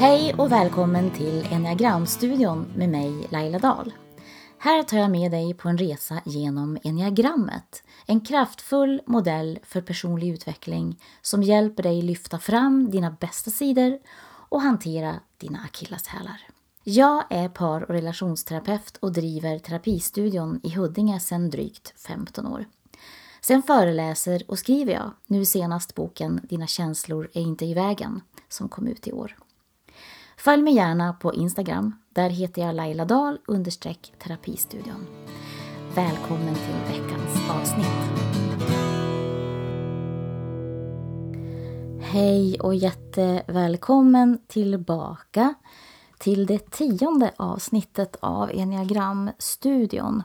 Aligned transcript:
Hej 0.00 0.34
och 0.34 0.52
välkommen 0.52 1.10
till 1.10 1.46
Enneagramstudion 1.50 2.72
med 2.76 2.88
mig 2.88 3.26
Laila 3.30 3.58
Dahl. 3.58 3.92
Här 4.58 4.82
tar 4.82 4.98
jag 4.98 5.10
med 5.10 5.30
dig 5.30 5.54
på 5.54 5.68
en 5.68 5.78
resa 5.78 6.20
genom 6.24 6.78
enneagrammet. 6.84 7.82
En 8.06 8.20
kraftfull 8.20 9.02
modell 9.06 9.58
för 9.62 9.80
personlig 9.80 10.28
utveckling 10.28 11.00
som 11.22 11.42
hjälper 11.42 11.82
dig 11.82 12.02
lyfta 12.02 12.38
fram 12.38 12.90
dina 12.90 13.10
bästa 13.10 13.50
sidor 13.50 13.98
och 14.48 14.60
hantera 14.60 15.14
dina 15.38 15.58
akilleshälar. 15.58 16.40
Jag 16.84 17.24
är 17.30 17.48
par 17.48 17.82
och 17.82 17.94
relationsterapeut 17.94 18.96
och 18.96 19.12
driver 19.12 19.58
terapistudion 19.58 20.60
i 20.62 20.70
Huddinge 20.70 21.20
sedan 21.20 21.50
drygt 21.50 21.94
15 22.00 22.46
år. 22.46 22.64
Sen 23.40 23.62
föreläser 23.62 24.42
och 24.48 24.58
skriver 24.58 24.92
jag, 24.92 25.10
nu 25.26 25.44
senast 25.44 25.94
boken 25.94 26.40
Dina 26.42 26.66
känslor 26.66 27.28
är 27.32 27.42
inte 27.42 27.64
i 27.64 27.74
vägen, 27.74 28.20
som 28.48 28.68
kom 28.68 28.86
ut 28.86 29.06
i 29.06 29.12
år. 29.12 29.36
Följ 30.44 30.62
mig 30.62 30.74
gärna 30.74 31.12
på 31.12 31.34
Instagram. 31.34 31.94
Där 32.10 32.30
heter 32.30 32.62
jag 32.62 32.74
Laila 32.74 33.04
Dahl 33.04 33.38
understreck 33.46 34.12
terapistudion. 34.18 35.06
Välkommen 35.94 36.54
till 36.54 36.94
veckans 36.94 37.50
avsnitt. 37.50 37.86
Hej 42.00 42.60
och 42.60 42.74
jättevälkommen 42.74 44.38
tillbaka 44.46 45.54
till 46.18 46.46
det 46.46 46.70
tionde 46.70 47.32
avsnittet 47.36 48.16
av 48.20 48.50
Enneagramstudion. 48.50 50.22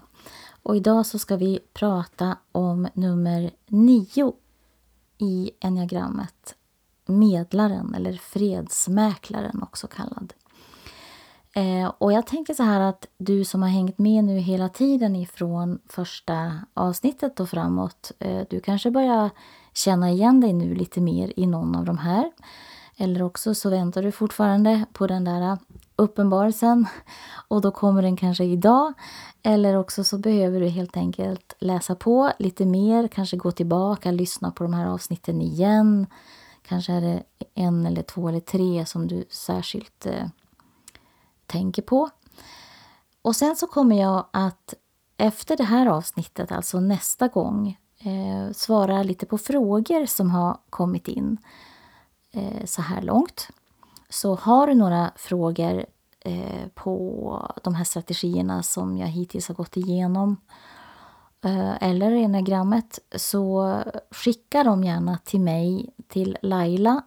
Och 0.64 0.76
idag 0.76 1.06
så 1.06 1.20
ska 1.20 1.36
vi 1.36 1.60
prata 1.74 2.38
om 2.52 2.88
nummer 2.94 3.52
nio 3.68 4.34
i 5.18 5.52
enneagrammet. 5.62 6.56
Medlaren 7.06 7.96
eller 7.96 8.14
fredsmäklaren 8.14 9.64
också 9.64 9.88
kallad. 9.88 10.34
Eh, 11.56 11.92
och 11.98 12.14
jag 12.14 12.28
tänker 12.28 12.54
så 12.54 12.64
här 12.64 12.80
att 12.80 13.08
du 13.18 13.46
som 13.46 13.62
har 13.62 13.70
hängt 13.70 13.98
med 13.98 14.24
nu 14.24 14.38
hela 14.38 14.70
tiden 14.70 15.16
ifrån 15.16 15.80
första 15.90 16.52
avsnittet 16.74 17.40
och 17.40 17.50
framåt. 17.50 18.12
Eh, 18.20 18.42
du 18.50 18.60
kanske 18.60 18.92
börjar 18.92 19.30
känna 19.74 20.12
igen 20.12 20.42
dig 20.42 20.54
nu 20.54 20.76
lite 20.76 21.02
mer 21.02 21.34
i 21.36 21.46
någon 21.46 21.76
av 21.76 21.86
de 21.86 21.98
här. 21.98 22.32
Eller 22.98 23.22
också 23.22 23.56
så 23.56 23.70
väntar 23.70 24.04
du 24.04 24.12
fortfarande 24.12 24.86
på 24.94 25.08
den 25.08 25.24
där 25.24 25.58
uppenbarelsen 25.96 26.86
och 27.48 27.62
då 27.62 27.72
kommer 27.72 28.02
den 28.02 28.18
kanske 28.18 28.44
idag. 28.44 28.94
Eller 29.44 29.76
också 29.78 30.04
så 30.04 30.18
behöver 30.18 30.60
du 30.60 30.68
helt 30.68 30.98
enkelt 30.98 31.56
läsa 31.60 31.96
på 31.96 32.32
lite 32.40 32.66
mer, 32.66 33.08
kanske 33.08 33.38
gå 33.38 33.52
tillbaka, 33.52 34.12
lyssna 34.12 34.52
på 34.52 34.64
de 34.64 34.74
här 34.74 34.88
avsnitten 34.88 35.42
igen. 35.42 36.08
Kanske 36.68 36.94
är 36.94 37.02
det 37.02 37.24
en 37.54 37.86
eller 37.86 38.02
två 38.02 38.30
eller 38.30 38.40
tre 38.40 38.86
som 38.86 39.08
du 39.08 39.26
särskilt 39.30 40.06
eh, 40.06 40.28
tänker 41.46 41.82
på. 41.82 42.10
Och 43.22 43.36
sen 43.36 43.56
så 43.56 43.68
kommer 43.68 44.02
jag 44.02 44.26
att 44.32 44.74
efter 45.18 45.58
det 45.58 45.64
här 45.64 45.86
avsnittet, 45.88 46.52
alltså 46.52 46.80
nästa 46.80 47.28
gång, 47.28 47.78
eh, 48.00 48.52
svara 48.52 49.04
lite 49.04 49.26
på 49.26 49.38
frågor 49.38 50.06
som 50.06 50.32
har 50.32 50.58
kommit 50.70 51.08
in 51.08 51.38
eh, 52.32 52.66
så 52.66 52.82
här 52.82 53.02
långt. 53.02 53.50
Så 54.10 54.36
har 54.36 54.68
du 54.68 54.76
några 54.76 55.12
frågor 55.16 55.86
eh, 56.20 56.68
på 56.74 57.52
de 57.64 57.76
här 57.76 57.84
strategierna 57.84 58.64
som 58.64 58.98
jag 58.98 59.08
hittills 59.08 59.48
har 59.48 59.56
gått 59.56 59.78
igenom 59.78 60.32
eh, 60.32 60.75
Eh, 61.46 61.84
eller 61.84 62.12
enagrammet 62.12 63.00
så 63.16 63.84
skicka 64.12 64.64
dem 64.64 64.84
gärna 64.84 65.18
till 65.18 65.40
mig 65.40 65.90
till 66.08 66.38
laila 66.42 67.04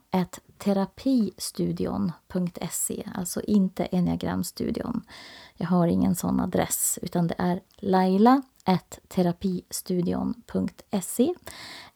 terapistudion.se, 0.59 3.09
alltså 3.15 3.41
inte 3.41 3.89
enagramstudion. 3.93 5.03
Jag 5.55 5.67
har 5.67 5.87
ingen 5.87 6.15
sån 6.15 6.41
adress, 6.41 6.99
utan 7.03 7.27
det 7.27 7.35
är 7.39 7.61
laila 7.77 8.43
terapistudion.se. 9.09 11.35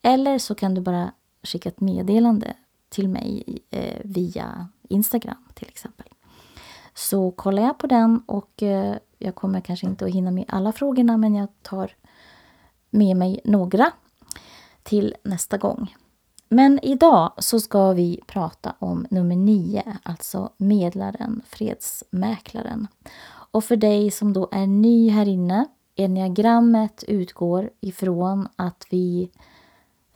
Eller 0.02 0.38
så 0.38 0.54
kan 0.54 0.74
du 0.74 0.80
bara 0.80 1.12
skicka 1.42 1.68
ett 1.68 1.80
meddelande 1.80 2.56
till 2.88 3.08
mig 3.08 3.58
eh, 3.70 4.00
via 4.04 4.68
Instagram 4.88 5.48
till 5.54 5.68
exempel. 5.68 6.06
Så 6.94 7.30
kollar 7.30 7.62
jag 7.62 7.78
på 7.78 7.86
den 7.86 8.22
och 8.26 8.62
eh, 8.62 8.96
jag 9.18 9.34
kommer 9.34 9.60
kanske 9.60 9.86
inte 9.86 10.04
att 10.04 10.10
hinna 10.10 10.30
med 10.30 10.44
alla 10.48 10.72
frågorna 10.72 11.16
men 11.16 11.34
jag 11.34 11.48
tar 11.62 11.92
med 12.92 13.16
mig 13.16 13.40
några 13.44 13.92
till 14.82 15.14
nästa 15.22 15.58
gång. 15.58 15.94
Men 16.48 16.80
idag 16.82 17.32
så 17.38 17.60
ska 17.60 17.92
vi 17.92 18.20
prata 18.26 18.74
om 18.78 19.06
nummer 19.10 19.36
nio, 19.36 19.98
alltså 20.02 20.52
medlaren, 20.56 21.42
fredsmäklaren. 21.46 22.86
Och 23.26 23.64
för 23.64 23.76
dig 23.76 24.10
som 24.10 24.32
då 24.32 24.48
är 24.52 24.66
ny 24.66 25.10
här 25.10 25.28
inne, 25.28 25.66
enneagrammet 25.96 27.04
utgår 27.08 27.70
ifrån 27.80 28.48
att 28.56 28.86
vi 28.90 29.30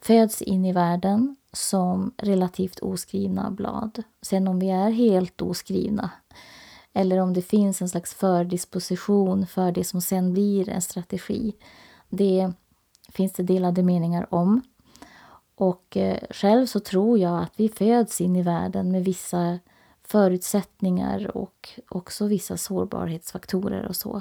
föds 0.01 0.43
in 0.43 0.65
i 0.65 0.73
världen 0.73 1.37
som 1.53 2.15
relativt 2.17 2.79
oskrivna 2.79 3.51
blad. 3.51 4.03
Sen 4.23 4.49
om 4.49 4.59
vi 4.59 4.71
är 4.71 4.91
helt 4.91 5.43
oskrivna 5.43 6.11
eller 6.93 7.19
om 7.19 7.33
det 7.33 7.43
finns 7.43 7.83
en 7.83 7.89
slags 7.89 8.15
fördisposition 8.15 9.47
för 9.47 9.73
det 9.73 9.85
som 9.85 10.01
sen 10.01 10.33
blir 10.33 10.69
en 10.69 10.83
strategi. 10.83 11.57
Det 12.09 12.53
finns 13.17 13.33
det 13.33 13.43
delade 13.43 13.83
meningar 13.83 14.35
om. 14.35 14.63
Och 15.55 15.97
eh, 15.97 16.19
själv 16.31 16.67
så 16.67 16.81
tror 16.81 17.19
jag 17.19 17.43
att 17.43 17.53
vi 17.57 17.69
föds 17.69 18.21
in 18.21 18.37
i 18.37 18.43
världen 18.43 18.91
med 18.91 19.05
vissa 19.05 19.59
förutsättningar 20.05 21.37
och 21.37 21.69
också 21.89 22.27
vissa 22.27 22.57
sårbarhetsfaktorer 22.57 23.87
och 23.87 23.97
så. 23.97 24.21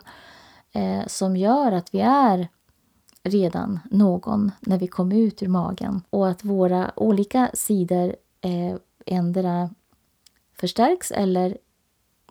Eh, 0.72 1.08
som 1.08 1.38
gör 1.38 1.72
att 1.72 1.94
vi 1.94 2.00
är 2.00 2.48
redan 3.24 3.80
någon 3.92 4.52
när 4.60 4.80
vi 4.80 4.88
kommer 4.88 5.16
ut 5.16 5.44
ur 5.44 5.48
magen. 5.48 6.02
Och 6.10 6.30
att 6.30 6.44
våra 6.44 6.92
olika 6.96 7.52
sidor 7.54 8.16
eh, 8.42 8.76
ändra 9.06 9.70
förstärks 10.54 11.12
eller 11.12 11.58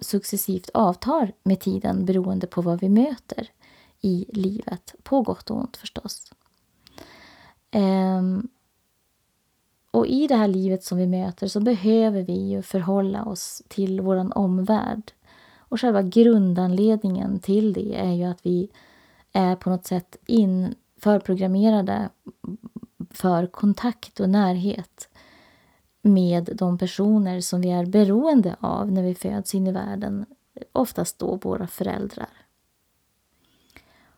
successivt 0.00 0.70
avtar 0.74 1.32
med 1.42 1.60
tiden 1.60 2.04
beroende 2.04 2.46
på 2.46 2.62
vad 2.62 2.80
vi 2.80 2.88
möter 2.88 3.48
i 4.00 4.26
livet. 4.28 4.94
På 5.02 5.22
gott 5.22 5.50
och 5.50 5.56
ont 5.56 5.76
förstås. 5.76 6.32
Um, 7.74 8.48
och 9.90 10.06
i 10.06 10.26
det 10.26 10.36
här 10.36 10.48
livet 10.48 10.84
som 10.84 10.98
vi 10.98 11.06
möter 11.06 11.46
så 11.46 11.60
behöver 11.60 12.22
vi 12.22 12.48
ju 12.48 12.62
förhålla 12.62 13.24
oss 13.24 13.62
till 13.68 14.00
vår 14.00 14.38
omvärld. 14.38 15.12
Och 15.58 15.80
själva 15.80 16.02
grundanledningen 16.02 17.38
till 17.38 17.72
det 17.72 18.00
är 18.00 18.12
ju 18.12 18.24
att 18.24 18.46
vi 18.46 18.70
är 19.32 19.56
på 19.56 19.70
något 19.70 19.86
sätt 19.86 20.16
in, 20.26 20.74
förprogrammerade 21.00 22.08
för 23.10 23.46
kontakt 23.46 24.20
och 24.20 24.28
närhet 24.28 25.08
med 26.02 26.50
de 26.54 26.78
personer 26.78 27.40
som 27.40 27.60
vi 27.60 27.70
är 27.70 27.86
beroende 27.86 28.56
av 28.60 28.92
när 28.92 29.02
vi 29.02 29.14
föds 29.14 29.54
in 29.54 29.66
i 29.66 29.72
världen, 29.72 30.26
oftast 30.72 31.18
då 31.18 31.36
våra 31.36 31.66
föräldrar. 31.66 32.28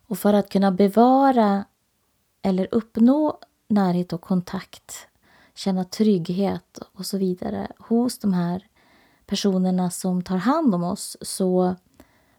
Och 0.07 0.19
för 0.19 0.35
att 0.35 0.49
kunna 0.49 0.73
bevara 0.73 1.65
eller 2.47 2.69
uppnå 2.71 3.39
närhet 3.69 4.13
och 4.13 4.21
kontakt, 4.21 5.09
känna 5.55 5.85
trygghet 5.85 6.79
och 6.93 7.07
så 7.07 7.19
vidare 7.19 7.73
hos 7.79 8.19
de 8.19 8.33
här 8.33 8.67
personerna 9.27 9.91
som 9.91 10.23
tar 10.23 10.37
hand 10.37 10.75
om 10.75 10.85
oss 10.85 11.17
så 11.21 11.77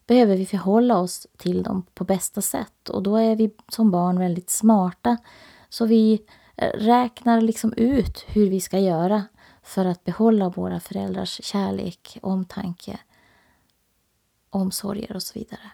behöver 0.06 0.38
vi 0.38 0.46
förhålla 0.46 0.98
oss 0.98 1.28
till 1.38 1.64
dem 1.64 1.84
på 1.94 2.04
bästa 2.04 2.42
sätt. 2.42 2.90
Och 2.90 3.04
då 3.04 3.16
är 3.16 3.36
vi 3.36 3.52
som 3.70 3.92
barn 3.92 4.20
väldigt 4.20 4.50
smarta. 4.50 5.18
Så 5.70 5.86
vi 5.86 6.24
eh, 6.56 6.72
räknar 6.74 7.42
liksom 7.42 7.74
ut 7.74 8.26
hur 8.28 8.50
vi 8.50 8.62
ska 8.62 8.80
göra 8.80 9.24
för 9.64 9.86
att 9.86 10.04
behålla 10.04 10.50
våra 10.50 10.80
föräldrars 10.80 11.42
kärlek, 11.44 12.18
omtanke, 12.22 13.00
omsorger 14.50 15.16
och 15.16 15.24
så 15.24 15.40
vidare. 15.40 15.72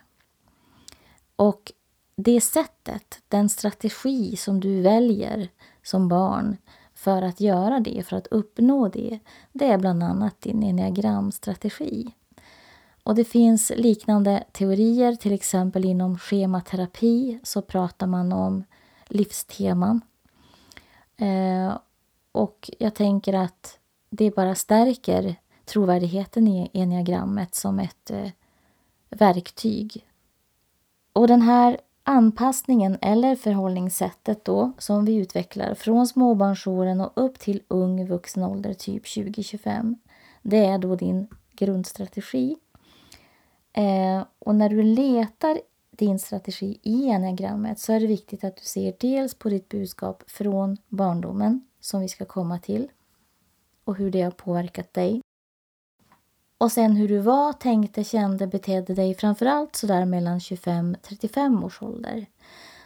Och 1.36 1.72
det 2.16 2.42
sättet, 2.42 3.22
den 3.28 3.50
strategi 3.50 4.36
som 4.36 4.60
du 4.60 4.82
väljer 4.82 5.50
som 5.84 6.08
barn 6.08 6.58
för 6.94 7.22
att 7.22 7.42
göra 7.42 7.80
det, 7.80 8.04
för 8.08 8.16
att 8.16 8.28
uppnå 8.28 8.88
det, 8.88 9.20
det 9.52 9.66
är 9.66 9.78
bland 9.78 10.04
annat 10.04 10.42
din 10.42 10.64
enneagramstrategi. 10.64 12.14
Och 13.04 13.16
det 13.16 13.24
finns 13.24 13.72
liknande 13.76 14.44
teorier, 14.52 15.16
till 15.16 15.34
exempel 15.34 15.86
inom 15.86 16.18
schematerapi 16.18 17.40
så 17.44 17.62
pratar 17.62 18.08
man 18.08 18.32
om 18.32 18.64
livsteman. 19.08 20.02
Eh, 21.18 21.78
och 22.32 22.70
jag 22.80 22.96
tänker 22.96 23.34
att 23.34 23.80
det 24.10 24.36
bara 24.36 24.56
stärker 24.56 25.36
trovärdigheten 25.66 26.48
i 26.48 26.70
enneagrammet 26.74 27.56
som 27.56 27.80
ett 27.80 28.12
eh, 28.12 28.30
verktyg. 29.10 30.08
Och 31.14 31.28
den 31.28 31.42
här 31.42 31.78
anpassningen 32.04 32.98
eller 33.02 33.36
förhållningssättet 33.36 34.46
då 34.46 34.72
som 34.78 35.06
vi 35.06 35.16
utvecklar 35.16 35.76
från 35.76 36.08
småbarnsåren 36.08 37.02
och 37.02 37.12
upp 37.16 37.40
till 37.40 37.62
ung 37.68 38.08
vuxen 38.08 38.44
ålder, 38.44 38.74
typ 38.74 39.04
20-25, 39.04 39.96
det 40.42 40.66
är 40.66 40.78
då 40.78 40.96
din 40.96 41.28
grundstrategi. 41.52 42.56
Eh, 43.74 44.26
och 44.40 44.56
när 44.56 44.70
du 44.70 44.84
letar 44.84 45.60
din 45.92 46.20
strategi 46.20 46.80
i 46.84 47.10
enneagrammet 47.10 47.80
så 47.80 47.94
är 47.94 48.00
det 48.00 48.08
viktigt 48.08 48.44
att 48.44 48.58
du 48.58 48.64
ser 48.64 48.94
dels 49.00 49.36
på 49.36 49.50
ditt 49.50 49.70
budskap 49.70 50.24
från 50.28 50.78
barndomen 50.88 51.68
som 51.80 52.02
vi 52.02 52.08
ska 52.08 52.26
komma 52.26 52.60
till 52.60 52.88
och 53.84 53.98
hur 53.98 54.12
det 54.12 54.22
har 54.22 54.32
påverkat 54.32 54.94
dig. 54.94 55.23
Och 56.64 56.72
sen 56.72 56.96
hur 56.96 57.08
du 57.08 57.20
var, 57.20 57.54
tänkte, 57.54 58.04
kände, 58.04 58.48
betedde 58.48 58.94
dig 58.94 59.16
framförallt 59.16 59.76
sådär 59.76 60.06
mellan 60.06 60.40
25-35 60.40 61.66
års 61.66 61.82
ålder. 61.82 62.26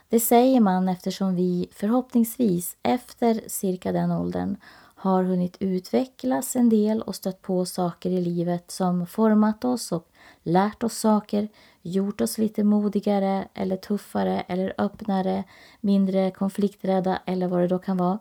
Det 0.09 0.19
säger 0.19 0.59
man 0.59 0.89
eftersom 0.89 1.35
vi 1.35 1.69
förhoppningsvis 1.71 2.77
efter 2.83 3.41
cirka 3.47 3.91
den 3.91 4.11
åldern 4.11 4.57
har 4.95 5.23
hunnit 5.23 5.57
utvecklas 5.59 6.55
en 6.55 6.69
del 6.69 7.01
och 7.01 7.15
stött 7.15 7.41
på 7.41 7.65
saker 7.65 8.09
i 8.09 8.21
livet 8.21 8.71
som 8.71 9.07
format 9.07 9.65
oss 9.65 9.91
och 9.91 10.07
lärt 10.43 10.83
oss 10.83 10.97
saker, 10.97 11.47
gjort 11.81 12.21
oss 12.21 12.37
lite 12.37 12.63
modigare 12.63 13.47
eller 13.53 13.77
tuffare 13.77 14.41
eller 14.47 14.73
öppnare, 14.77 15.43
mindre 15.81 16.31
konflikträdda 16.31 17.19
eller 17.25 17.47
vad 17.47 17.59
det 17.59 17.67
då 17.67 17.79
kan 17.79 17.97
vara. 17.97 18.19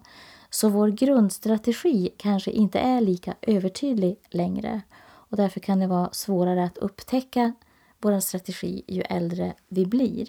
Så 0.50 0.68
vår 0.68 0.88
grundstrategi 0.88 2.10
kanske 2.16 2.50
inte 2.50 2.78
är 2.78 3.00
lika 3.00 3.34
övertydlig 3.42 4.18
längre 4.30 4.82
och 5.28 5.36
därför 5.36 5.60
kan 5.60 5.80
det 5.80 5.86
vara 5.86 6.12
svårare 6.12 6.64
att 6.64 6.78
upptäcka 6.78 7.52
vår 7.98 8.20
strategi 8.20 8.84
ju 8.86 9.02
äldre 9.02 9.54
vi 9.68 9.86
blir. 9.86 10.28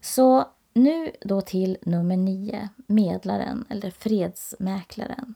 Så 0.00 0.48
nu 0.74 1.12
då 1.20 1.40
till 1.40 1.76
nummer 1.82 2.16
nio, 2.16 2.68
medlaren 2.86 3.64
eller 3.68 3.90
fredsmäklaren. 3.90 5.34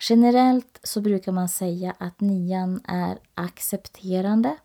Generellt 0.00 0.80
så 0.82 1.00
brukar 1.00 1.32
man 1.32 1.48
säga 1.48 1.94
att 1.98 2.20
nian 2.20 2.80
är 2.84 3.18
accepterande, 3.34 4.56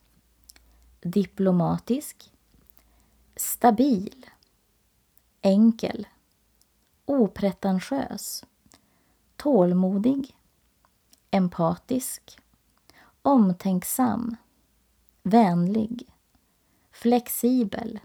diplomatisk, 1.01 2.31
stabil, 3.35 4.25
enkel, 5.41 6.07
opretentiös, 7.05 8.43
tålmodig, 9.35 10.35
empatisk, 11.31 12.39
omtänksam, 13.25 14.35
vänlig, 15.23 16.07
flexibel, 16.91 17.99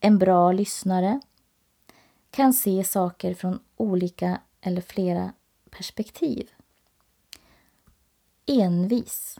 en 0.00 0.18
bra 0.18 0.52
lyssnare, 0.52 1.20
kan 2.30 2.52
se 2.52 2.84
saker 2.84 3.34
från 3.34 3.58
olika 3.76 4.40
eller 4.60 4.80
flera 4.80 5.32
perspektiv. 5.70 6.50
Envis. 8.46 9.38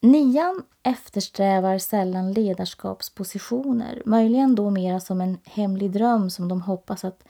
Nian 0.00 0.64
eftersträvar 0.82 1.78
sällan 1.78 2.32
ledarskapspositioner, 2.32 4.02
möjligen 4.06 4.54
då 4.54 4.70
mera 4.70 5.00
som 5.00 5.20
en 5.20 5.38
hemlig 5.44 5.90
dröm 5.90 6.30
som 6.30 6.48
de 6.48 6.62
hoppas 6.62 7.04
att 7.04 7.24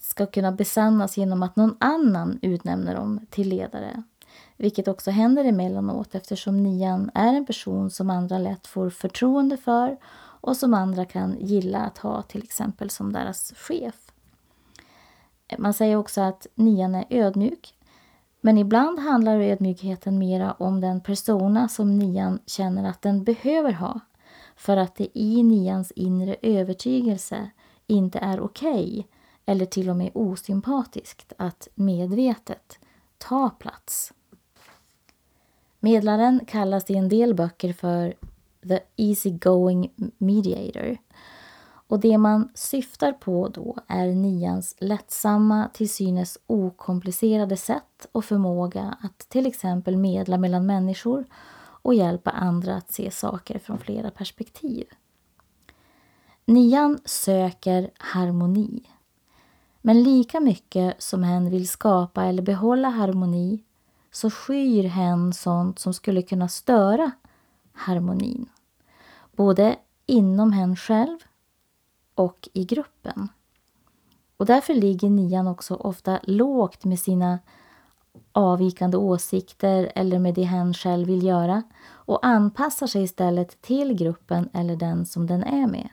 ska 0.00 0.26
kunna 0.26 0.52
besannas 0.52 1.16
genom 1.16 1.42
att 1.42 1.56
någon 1.56 1.76
annan 1.80 2.38
utnämner 2.42 2.94
dem 2.94 3.20
till 3.30 3.48
ledare. 3.48 4.02
Vilket 4.56 4.88
också 4.88 5.10
händer 5.10 5.44
emellanåt 5.44 6.14
eftersom 6.14 6.62
nian 6.62 7.10
är 7.14 7.34
en 7.34 7.46
person 7.46 7.90
som 7.90 8.10
andra 8.10 8.38
lätt 8.38 8.66
får 8.66 8.90
förtroende 8.90 9.56
för 9.56 9.96
och 10.40 10.56
som 10.56 10.74
andra 10.74 11.04
kan 11.04 11.36
gilla 11.40 11.78
att 11.78 11.98
ha 11.98 12.22
till 12.22 12.42
exempel 12.42 12.90
som 12.90 13.12
deras 13.12 13.52
chef. 13.56 14.12
Man 15.58 15.74
säger 15.74 15.96
också 15.96 16.20
att 16.20 16.46
nian 16.54 16.94
är 16.94 17.04
ödmjuk. 17.10 17.74
Men 18.40 18.58
ibland 18.58 18.98
handlar 18.98 19.40
ödmjukheten 19.40 20.18
mera 20.18 20.52
om 20.52 20.80
den 20.80 21.00
persona 21.00 21.68
som 21.68 21.98
nian 21.98 22.38
känner 22.46 22.90
att 22.90 23.02
den 23.02 23.24
behöver 23.24 23.72
ha 23.72 24.00
för 24.56 24.76
att 24.76 24.96
det 24.96 25.18
i 25.18 25.42
nians 25.42 25.90
inre 25.90 26.36
övertygelse 26.42 27.50
inte 27.86 28.18
är 28.18 28.40
okej 28.40 28.82
okay, 28.82 29.04
eller 29.48 29.66
till 29.66 29.90
och 29.90 29.96
med 29.96 30.10
osympatiskt 30.14 31.32
att 31.36 31.68
medvetet 31.74 32.78
ta 33.18 33.50
plats. 33.50 34.12
Medlaren 35.80 36.40
kallas 36.46 36.90
i 36.90 36.94
en 36.94 37.08
del 37.08 37.34
böcker 37.34 37.72
för 37.72 38.14
the 38.68 38.80
easy 38.96 39.30
going 39.30 39.90
mediator. 40.18 40.96
Och 41.60 42.00
det 42.00 42.18
man 42.18 42.48
syftar 42.54 43.12
på 43.12 43.48
då 43.48 43.76
är 43.86 44.06
nians 44.06 44.76
lättsamma, 44.78 45.70
till 45.74 45.90
synes 45.90 46.38
okomplicerade 46.46 47.56
sätt 47.56 48.06
och 48.12 48.24
förmåga 48.24 48.96
att 49.02 49.18
till 49.18 49.46
exempel 49.46 49.96
medla 49.96 50.38
mellan 50.38 50.66
människor 50.66 51.24
och 51.82 51.94
hjälpa 51.94 52.30
andra 52.30 52.76
att 52.76 52.92
se 52.92 53.10
saker 53.10 53.58
från 53.58 53.78
flera 53.78 54.10
perspektiv. 54.10 54.86
Nian 56.44 56.98
söker 57.04 57.90
harmoni. 57.98 58.82
Men 59.88 60.02
lika 60.02 60.40
mycket 60.40 61.02
som 61.02 61.22
hen 61.22 61.50
vill 61.50 61.68
skapa 61.68 62.24
eller 62.24 62.42
behålla 62.42 62.88
harmoni 62.88 63.64
så 64.10 64.30
skyr 64.30 64.84
hen 64.84 65.32
sånt 65.32 65.78
som 65.78 65.94
skulle 65.94 66.22
kunna 66.22 66.48
störa 66.48 67.10
harmonin. 67.72 68.46
Både 69.36 69.76
inom 70.06 70.52
hen 70.52 70.76
själv 70.76 71.18
och 72.14 72.48
i 72.52 72.64
gruppen. 72.64 73.28
Och 74.36 74.46
därför 74.46 74.74
ligger 74.74 75.10
nian 75.10 75.46
också 75.46 75.74
ofta 75.74 76.20
lågt 76.22 76.84
med 76.84 76.98
sina 76.98 77.38
avvikande 78.32 78.96
åsikter 78.96 79.92
eller 79.94 80.18
med 80.18 80.34
det 80.34 80.44
hen 80.44 80.74
själv 80.74 81.06
vill 81.06 81.22
göra 81.22 81.62
och 81.90 82.26
anpassar 82.26 82.86
sig 82.86 83.02
istället 83.02 83.62
till 83.62 83.94
gruppen 83.94 84.48
eller 84.52 84.76
den 84.76 85.06
som 85.06 85.26
den 85.26 85.42
är 85.42 85.66
med. 85.66 85.88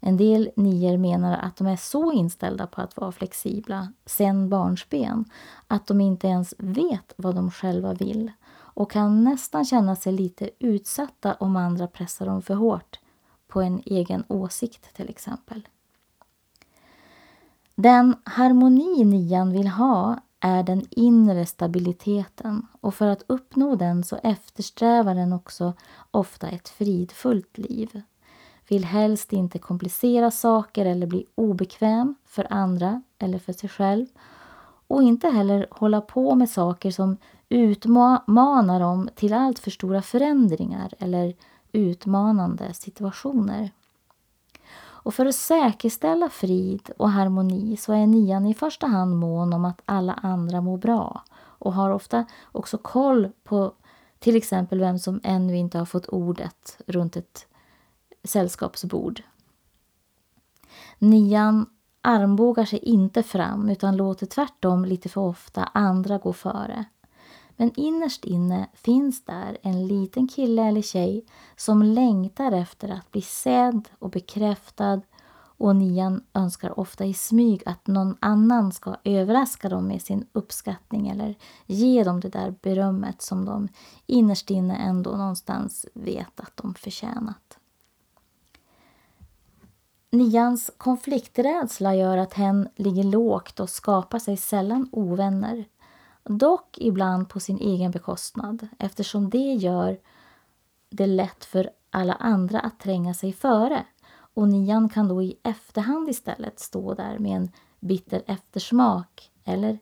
En 0.00 0.16
del 0.16 0.50
nior 0.56 0.96
menar 0.96 1.38
att 1.38 1.56
de 1.56 1.66
är 1.66 1.76
så 1.76 2.12
inställda 2.12 2.66
på 2.66 2.80
att 2.80 2.96
vara 2.96 3.12
flexibla 3.12 3.92
sen 4.06 4.48
barnsben 4.48 5.24
att 5.66 5.86
de 5.86 6.00
inte 6.00 6.26
ens 6.26 6.54
vet 6.58 7.14
vad 7.16 7.34
de 7.34 7.50
själva 7.50 7.94
vill 7.94 8.32
och 8.52 8.90
kan 8.90 9.24
nästan 9.24 9.64
känna 9.64 9.96
sig 9.96 10.12
lite 10.12 10.50
utsatta 10.58 11.34
om 11.34 11.56
andra 11.56 11.86
pressar 11.86 12.26
dem 12.26 12.42
för 12.42 12.54
hårt 12.54 12.98
på 13.48 13.60
en 13.60 13.82
egen 13.84 14.24
åsikt 14.28 14.94
till 14.94 15.08
exempel. 15.08 15.68
Den 17.74 18.16
harmoni 18.24 19.04
nian 19.04 19.52
vill 19.52 19.68
ha 19.68 20.20
är 20.40 20.62
den 20.62 20.82
inre 20.90 21.46
stabiliteten 21.46 22.66
och 22.80 22.94
för 22.94 23.06
att 23.06 23.24
uppnå 23.26 23.74
den 23.74 24.04
så 24.04 24.16
eftersträvar 24.16 25.14
den 25.14 25.32
också 25.32 25.74
ofta 26.10 26.48
ett 26.48 26.68
fridfullt 26.68 27.58
liv 27.58 28.02
vill 28.70 28.84
helst 28.84 29.32
inte 29.32 29.58
komplicera 29.58 30.30
saker 30.30 30.86
eller 30.86 31.06
bli 31.06 31.26
obekväm 31.34 32.14
för 32.26 32.46
andra 32.50 33.02
eller 33.18 33.38
för 33.38 33.52
sig 33.52 33.68
själv 33.68 34.06
och 34.86 35.02
inte 35.02 35.28
heller 35.28 35.66
hålla 35.70 36.00
på 36.00 36.34
med 36.34 36.50
saker 36.50 36.90
som 36.90 37.16
utmanar 37.48 38.80
dem 38.80 39.08
till 39.14 39.32
allt 39.32 39.58
för 39.58 39.70
stora 39.70 40.02
förändringar 40.02 40.94
eller 40.98 41.34
utmanande 41.72 42.74
situationer. 42.74 43.70
Och 44.78 45.14
för 45.14 45.26
att 45.26 45.34
säkerställa 45.34 46.28
frid 46.28 46.90
och 46.96 47.10
harmoni 47.10 47.76
så 47.76 47.92
är 47.92 48.06
nian 48.06 48.46
i 48.46 48.54
första 48.54 48.86
hand 48.86 49.16
mån 49.16 49.52
om 49.52 49.64
att 49.64 49.82
alla 49.84 50.12
andra 50.12 50.60
mår 50.60 50.78
bra 50.78 51.24
och 51.38 51.72
har 51.72 51.90
ofta 51.90 52.24
också 52.52 52.78
koll 52.78 53.30
på 53.44 53.72
till 54.18 54.36
exempel 54.36 54.78
vem 54.80 54.98
som 54.98 55.20
ännu 55.24 55.56
inte 55.56 55.78
har 55.78 55.86
fått 55.86 56.06
ordet 56.06 56.78
runt 56.86 57.16
ett 57.16 57.46
sällskapsbord. 58.24 59.22
Nian 60.98 61.66
armbågar 62.02 62.64
sig 62.64 62.78
inte 62.78 63.22
fram 63.22 63.68
utan 63.68 63.96
låter 63.96 64.26
tvärtom 64.26 64.84
lite 64.84 65.08
för 65.08 65.20
ofta 65.20 65.64
andra 65.64 66.18
gå 66.18 66.32
före. 66.32 66.84
Men 67.56 67.72
innerst 67.76 68.24
inne 68.24 68.68
finns 68.74 69.24
där 69.24 69.58
en 69.62 69.86
liten 69.86 70.28
kille 70.28 70.62
eller 70.62 70.82
tjej 70.82 71.24
som 71.56 71.82
längtar 71.82 72.52
efter 72.52 72.88
att 72.88 73.10
bli 73.10 73.22
sedd 73.22 73.88
och 73.98 74.10
bekräftad 74.10 75.00
och 75.60 75.76
nian 75.76 76.24
önskar 76.34 76.80
ofta 76.80 77.04
i 77.04 77.14
smyg 77.14 77.62
att 77.66 77.86
någon 77.86 78.16
annan 78.20 78.72
ska 78.72 78.96
överraska 79.04 79.68
dem 79.68 79.86
med 79.86 80.02
sin 80.02 80.26
uppskattning 80.32 81.08
eller 81.08 81.34
ge 81.66 82.04
dem 82.04 82.20
det 82.20 82.28
där 82.28 82.54
berömmet 82.62 83.22
som 83.22 83.44
de 83.44 83.68
innerst 84.06 84.50
inne 84.50 84.76
ändå 84.76 85.10
någonstans 85.10 85.86
vet 85.94 86.40
att 86.40 86.56
de 86.56 86.74
förtjänat. 86.74 87.49
Nians 90.12 90.70
konflikträdsla 90.76 91.94
gör 91.94 92.16
att 92.16 92.34
hen 92.34 92.68
ligger 92.76 93.04
lågt 93.04 93.60
och 93.60 93.70
skapar 93.70 94.18
sig 94.18 94.36
sällan 94.36 94.88
ovänner. 94.92 95.64
Dock 96.24 96.78
ibland 96.78 97.28
på 97.28 97.40
sin 97.40 97.58
egen 97.58 97.90
bekostnad 97.90 98.68
eftersom 98.78 99.30
det 99.30 99.52
gör 99.52 99.98
det 100.90 101.06
lätt 101.06 101.44
för 101.44 101.70
alla 101.90 102.12
andra 102.12 102.60
att 102.60 102.80
tränga 102.80 103.14
sig 103.14 103.32
före. 103.32 103.84
Och 104.34 104.48
nian 104.48 104.88
kan 104.88 105.08
då 105.08 105.22
i 105.22 105.36
efterhand 105.42 106.08
istället 106.08 106.60
stå 106.60 106.94
där 106.94 107.18
med 107.18 107.36
en 107.36 107.50
bitter 107.80 108.22
eftersmak 108.26 109.30
eller 109.44 109.78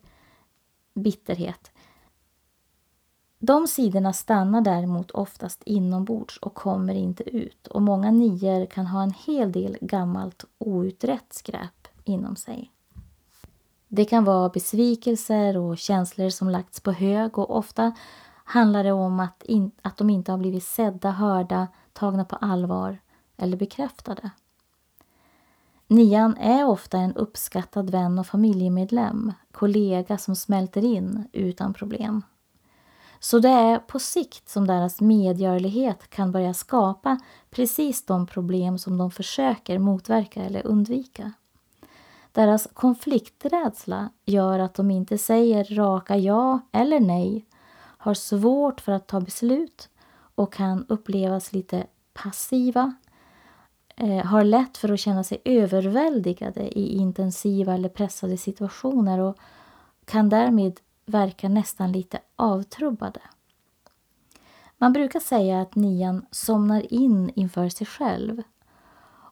bitterhet 0.94 1.70
de 3.38 3.66
sidorna 3.66 4.12
stannar 4.12 4.60
däremot 4.60 5.10
oftast 5.10 5.62
inombords 5.64 6.38
och 6.38 6.54
kommer 6.54 6.94
inte 6.94 7.36
ut 7.36 7.66
och 7.66 7.82
många 7.82 8.10
nior 8.10 8.66
kan 8.66 8.86
ha 8.86 9.02
en 9.02 9.14
hel 9.26 9.52
del 9.52 9.76
gammalt 9.80 10.44
outrett 10.58 11.32
skräp 11.32 11.88
inom 12.04 12.36
sig. 12.36 12.72
Det 13.88 14.04
kan 14.04 14.24
vara 14.24 14.48
besvikelser 14.48 15.56
och 15.56 15.78
känslor 15.78 16.30
som 16.30 16.50
lagts 16.50 16.80
på 16.80 16.92
hög 16.92 17.38
och 17.38 17.56
ofta 17.56 17.92
handlar 18.44 18.84
det 18.84 18.92
om 18.92 19.20
att, 19.20 19.42
in, 19.42 19.70
att 19.82 19.96
de 19.96 20.10
inte 20.10 20.32
har 20.32 20.38
blivit 20.38 20.64
sedda, 20.64 21.10
hörda, 21.10 21.68
tagna 21.92 22.24
på 22.24 22.36
allvar 22.36 22.98
eller 23.36 23.56
bekräftade. 23.56 24.30
Nian 25.86 26.36
är 26.36 26.66
ofta 26.66 26.98
en 26.98 27.14
uppskattad 27.14 27.90
vän 27.90 28.18
och 28.18 28.26
familjemedlem, 28.26 29.32
kollega 29.52 30.18
som 30.18 30.36
smälter 30.36 30.84
in 30.84 31.28
utan 31.32 31.74
problem. 31.74 32.22
Så 33.20 33.38
det 33.38 33.48
är 33.48 33.78
på 33.78 33.98
sikt 33.98 34.48
som 34.48 34.66
deras 34.66 35.00
medgörlighet 35.00 36.10
kan 36.10 36.32
börja 36.32 36.54
skapa 36.54 37.18
precis 37.50 38.06
de 38.06 38.26
problem 38.26 38.78
som 38.78 38.98
de 38.98 39.10
försöker 39.10 39.78
motverka 39.78 40.42
eller 40.42 40.66
undvika. 40.66 41.32
Deras 42.32 42.68
konflikträdsla 42.74 44.10
gör 44.24 44.58
att 44.58 44.74
de 44.74 44.90
inte 44.90 45.18
säger 45.18 45.64
raka 45.64 46.16
ja 46.16 46.60
eller 46.72 47.00
nej, 47.00 47.44
har 47.98 48.14
svårt 48.14 48.80
för 48.80 48.92
att 48.92 49.06
ta 49.06 49.20
beslut 49.20 49.88
och 50.34 50.52
kan 50.52 50.86
upplevas 50.88 51.52
lite 51.52 51.86
passiva, 52.12 52.94
eh, 53.96 54.24
har 54.24 54.44
lätt 54.44 54.76
för 54.76 54.92
att 54.92 55.00
känna 55.00 55.24
sig 55.24 55.40
överväldigade 55.44 56.78
i 56.78 56.96
intensiva 56.96 57.74
eller 57.74 57.88
pressade 57.88 58.36
situationer 58.36 59.18
och 59.18 59.36
kan 60.04 60.28
därmed 60.28 60.80
verkar 61.08 61.48
nästan 61.48 61.92
lite 61.92 62.20
avtrubbade. 62.36 63.20
Man 64.78 64.92
brukar 64.92 65.20
säga 65.20 65.60
att 65.60 65.74
nian 65.74 66.26
somnar 66.30 66.92
in 66.92 67.30
inför 67.34 67.68
sig 67.68 67.86
själv 67.86 68.42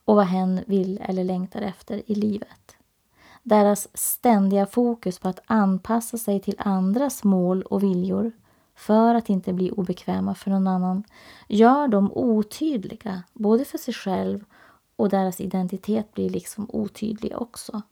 och 0.05 0.17
vad 0.17 0.27
hen 0.27 0.61
vill 0.67 1.01
eller 1.03 1.25
längtar 1.25 1.63
efter 1.63 2.11
i 2.11 2.15
livet. 2.15 2.77
Deras 3.43 3.89
ständiga 3.95 4.67
fokus 4.67 5.19
på 5.19 5.29
att 5.29 5.41
anpassa 5.47 6.19
sig 6.19 6.41
till 6.41 6.57
andras 6.59 7.25
mål 7.25 7.63
och 7.63 7.83
viljor 7.83 8.33
för 8.75 9.15
att 9.15 9.29
inte 9.29 9.53
bli 9.53 9.71
obekväma 9.71 10.35
för 10.35 10.51
någon 10.51 10.67
annan 10.67 11.05
gör 11.49 11.89
dem 11.89 12.13
otydliga, 12.15 13.23
både 13.33 13.65
för 13.65 13.79
sig 13.79 13.95
själv 13.95 14.45
och 14.97 15.09
deras 15.09 15.41
identitet 15.41 16.15
blir 16.15 16.31
liksom 16.31 16.67
otydlig 16.73 17.37
också. 17.37 17.83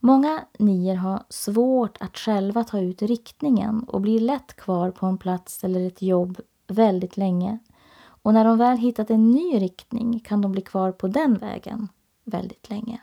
Många 0.00 0.44
nior 0.58 0.94
har 0.94 1.24
svårt 1.28 1.96
att 2.00 2.18
själva 2.18 2.64
ta 2.64 2.80
ut 2.80 3.02
riktningen 3.02 3.84
och 3.88 4.00
blir 4.00 4.20
lätt 4.20 4.56
kvar 4.56 4.90
på 4.90 5.06
en 5.06 5.18
plats 5.18 5.64
eller 5.64 5.86
ett 5.86 6.02
jobb 6.02 6.40
väldigt 6.66 7.16
länge. 7.16 7.58
Och 8.06 8.34
när 8.34 8.44
de 8.44 8.58
väl 8.58 8.78
hittat 8.78 9.10
en 9.10 9.30
ny 9.30 9.58
riktning 9.58 10.20
kan 10.20 10.40
de 10.40 10.52
bli 10.52 10.62
kvar 10.62 10.92
på 10.92 11.08
den 11.08 11.34
vägen 11.34 11.88
väldigt 12.24 12.70
länge. 12.70 13.00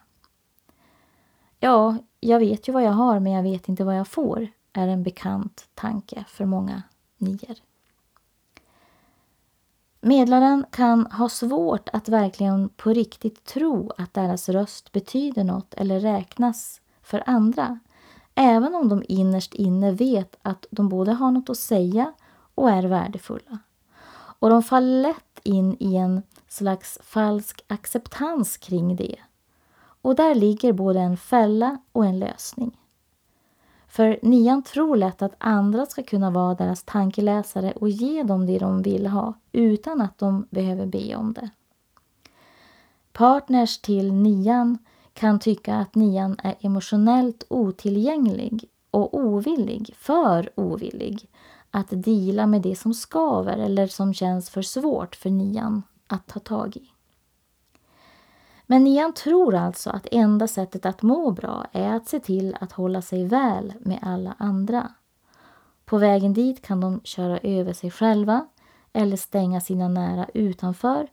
Ja, 1.59 1.97
jag 2.19 2.39
vet 2.39 2.67
ju 2.67 2.71
vad 2.71 2.83
jag 2.83 2.91
har 2.91 3.19
men 3.19 3.31
jag 3.31 3.43
vet 3.43 3.69
inte 3.69 3.83
vad 3.83 3.97
jag 3.97 4.07
får, 4.07 4.47
är 4.73 4.87
en 4.87 5.03
bekant 5.03 5.67
tanke 5.73 6.25
för 6.27 6.45
många 6.45 6.83
nior. 7.17 7.55
Medlaren 10.01 10.65
kan 10.71 11.05
ha 11.05 11.29
svårt 11.29 11.89
att 11.93 12.09
verkligen 12.09 12.69
på 12.69 12.89
riktigt 12.89 13.43
tro 13.43 13.91
att 13.97 14.13
deras 14.13 14.49
röst 14.49 14.91
betyder 14.91 15.43
något 15.43 15.73
eller 15.73 15.99
räknas 15.99 16.81
för 17.03 17.23
andra. 17.25 17.79
Även 18.35 18.75
om 18.75 18.89
de 18.89 19.03
innerst 19.07 19.53
inne 19.53 19.91
vet 19.91 20.35
att 20.41 20.65
de 20.71 20.89
både 20.89 21.11
har 21.11 21.31
något 21.31 21.49
att 21.49 21.57
säga 21.57 22.13
och 22.55 22.69
är 22.69 22.83
värdefulla. 22.83 23.59
Och 24.39 24.49
de 24.49 24.63
faller 24.63 25.01
lätt 25.01 25.39
in 25.43 25.77
i 25.79 25.95
en 25.95 26.21
slags 26.47 26.99
falsk 27.03 27.63
acceptans 27.67 28.57
kring 28.57 28.95
det. 28.95 29.15
Och 30.01 30.15
där 30.15 30.35
ligger 30.35 30.73
både 30.73 30.99
en 30.99 31.17
fälla 31.17 31.77
och 31.91 32.05
en 32.05 32.19
lösning. 32.19 32.77
För 33.87 34.19
nian 34.21 34.63
tror 34.63 34.95
lätt 34.97 35.21
att 35.21 35.35
andra 35.37 35.85
ska 35.85 36.03
kunna 36.03 36.29
vara 36.31 36.55
deras 36.55 36.83
tankeläsare 36.83 37.71
och 37.71 37.89
ge 37.89 38.23
dem 38.23 38.45
det 38.45 38.59
de 38.59 38.81
vill 38.81 39.07
ha 39.07 39.33
utan 39.51 40.01
att 40.01 40.17
de 40.17 40.47
behöver 40.49 40.85
be 40.85 41.15
om 41.15 41.33
det. 41.33 41.49
Partners 43.11 43.77
till 43.77 44.13
nian 44.13 44.77
kan 45.13 45.39
tycka 45.39 45.75
att 45.75 45.95
nian 45.95 46.35
är 46.43 46.55
emotionellt 46.59 47.43
otillgänglig 47.49 48.69
och 48.91 49.13
ovillig, 49.13 49.95
för 49.97 50.49
ovillig, 50.55 51.29
att 51.71 51.87
dela 51.89 52.47
med 52.47 52.61
det 52.61 52.75
som 52.75 52.93
skaver 52.93 53.57
eller 53.57 53.87
som 53.87 54.13
känns 54.13 54.49
för 54.49 54.61
svårt 54.61 55.15
för 55.15 55.29
nian 55.29 55.83
att 56.07 56.27
ta 56.27 56.39
tag 56.39 56.77
i. 56.77 56.89
Men 58.65 58.83
nian 58.83 59.13
tror 59.13 59.55
alltså 59.55 59.89
att 59.89 60.07
enda 60.11 60.47
sättet 60.47 60.85
att 60.85 61.01
må 61.01 61.31
bra 61.31 61.65
är 61.71 61.93
att 61.93 62.07
se 62.07 62.19
till 62.19 62.57
att 62.59 62.71
hålla 62.71 63.01
sig 63.01 63.25
väl 63.25 63.73
med 63.79 63.99
alla 64.01 64.35
andra. 64.37 64.91
På 65.85 65.97
vägen 65.97 66.33
dit 66.33 66.61
kan 66.61 66.81
de 66.81 67.01
köra 67.03 67.37
över 67.37 67.73
sig 67.73 67.91
själva 67.91 68.47
eller 68.93 69.17
stänga 69.17 69.61
sina 69.61 69.87
nära 69.87 70.27
utanför 70.33 71.07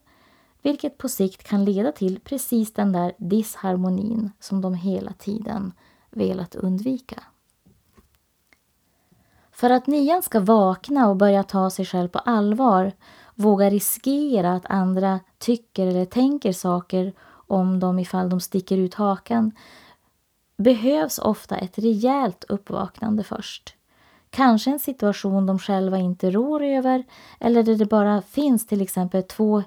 vilket 0.63 0.99
på 0.99 1.09
sikt 1.09 1.43
kan 1.43 1.65
leda 1.65 1.93
till 1.93 2.21
precis 2.21 2.73
den 2.73 2.93
där 2.93 3.13
disharmonin 3.19 4.31
som 4.41 4.61
de 4.61 4.75
hela 4.75 5.13
tiden 5.13 5.73
velat 6.11 6.55
undvika. 6.55 7.23
För 9.53 9.71
att 9.71 9.87
nian 9.87 10.23
ska 10.23 10.41
vakna 10.41 11.09
och 11.09 11.17
börja 11.17 11.43
ta 11.43 11.71
sig 11.71 11.85
själv 11.85 12.09
på 12.09 12.19
allvar, 12.19 12.93
våga 13.35 13.71
riskera 13.71 14.53
att 14.53 14.67
andra 14.67 15.21
tycker 15.39 15.87
eller 15.87 16.05
tänker 16.05 16.53
saker 16.53 17.13
om 17.31 17.81
dem 17.81 17.99
ifall 17.99 18.29
de 18.29 18.41
sticker 18.41 18.79
ut 18.79 18.95
hakan, 18.95 19.53
behövs 20.57 21.19
ofta 21.19 21.57
ett 21.57 21.79
rejält 21.79 22.45
uppvaknande 22.49 23.25
först. 23.25 23.75
Kanske 24.31 24.71
en 24.71 24.79
situation 24.79 25.47
de 25.47 25.59
själva 25.59 25.99
inte 25.99 26.31
rår 26.31 26.63
över 26.63 27.05
eller 27.41 27.63
där 27.63 27.77
det 27.77 27.87
bara 27.87 28.23
finns 28.23 28.67
till 28.67 28.81
exempel 28.83 29.23
två 29.23 29.63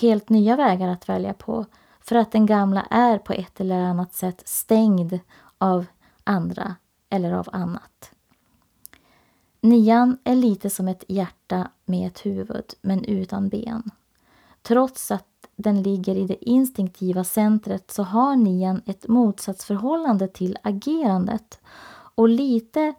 helt 0.00 0.28
nya 0.28 0.56
vägar 0.56 0.88
att 0.88 1.08
välja 1.08 1.34
på 1.34 1.66
för 2.00 2.16
att 2.16 2.32
den 2.32 2.46
gamla 2.46 2.82
är 2.90 3.18
på 3.18 3.32
ett 3.32 3.60
eller 3.60 3.80
annat 3.80 4.14
sätt 4.14 4.42
stängd 4.44 5.18
av 5.58 5.86
andra 6.24 6.74
eller 7.10 7.32
av 7.32 7.48
annat. 7.52 8.10
Nian 9.60 10.18
är 10.24 10.34
lite 10.34 10.70
som 10.70 10.88
ett 10.88 11.04
hjärta 11.08 11.70
med 11.84 12.06
ett 12.06 12.26
huvud, 12.26 12.74
men 12.82 13.04
utan 13.04 13.48
ben. 13.48 13.90
Trots 14.62 15.10
att 15.10 15.26
den 15.56 15.82
ligger 15.82 16.16
i 16.16 16.26
det 16.26 16.50
instinktiva 16.50 17.24
centret 17.24 17.90
så 17.90 18.02
har 18.02 18.36
nian 18.36 18.82
ett 18.86 19.08
motsatsförhållande 19.08 20.28
till 20.28 20.58
agerandet 20.62 21.60
och 22.14 22.28
lite 22.28 22.94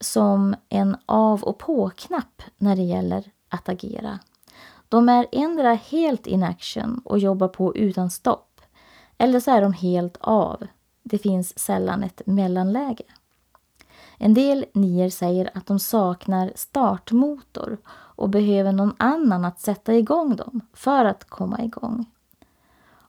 som 0.00 0.54
en 0.68 0.96
av 1.06 1.42
och 1.42 1.58
på-knapp 1.58 2.42
när 2.58 2.76
det 2.76 2.82
gäller 2.82 3.30
att 3.48 3.68
agera. 3.68 4.18
De 4.90 5.08
är 5.08 5.26
endera 5.32 5.74
helt 5.74 6.26
in 6.26 6.42
action 6.42 7.02
och 7.04 7.18
jobbar 7.18 7.48
på 7.48 7.76
utan 7.76 8.10
stopp 8.10 8.60
eller 9.18 9.40
så 9.40 9.50
är 9.50 9.62
de 9.62 9.72
helt 9.72 10.16
av. 10.20 10.66
Det 11.02 11.18
finns 11.18 11.58
sällan 11.58 12.02
ett 12.02 12.22
mellanläge. 12.24 13.04
En 14.18 14.34
del 14.34 14.66
nier 14.72 15.10
säger 15.10 15.50
att 15.54 15.66
de 15.66 15.78
saknar 15.78 16.52
startmotor 16.54 17.78
och 17.90 18.28
behöver 18.28 18.72
någon 18.72 18.94
annan 18.98 19.44
att 19.44 19.60
sätta 19.60 19.94
igång 19.94 20.36
dem 20.36 20.60
för 20.72 21.04
att 21.04 21.24
komma 21.24 21.64
igång. 21.64 22.06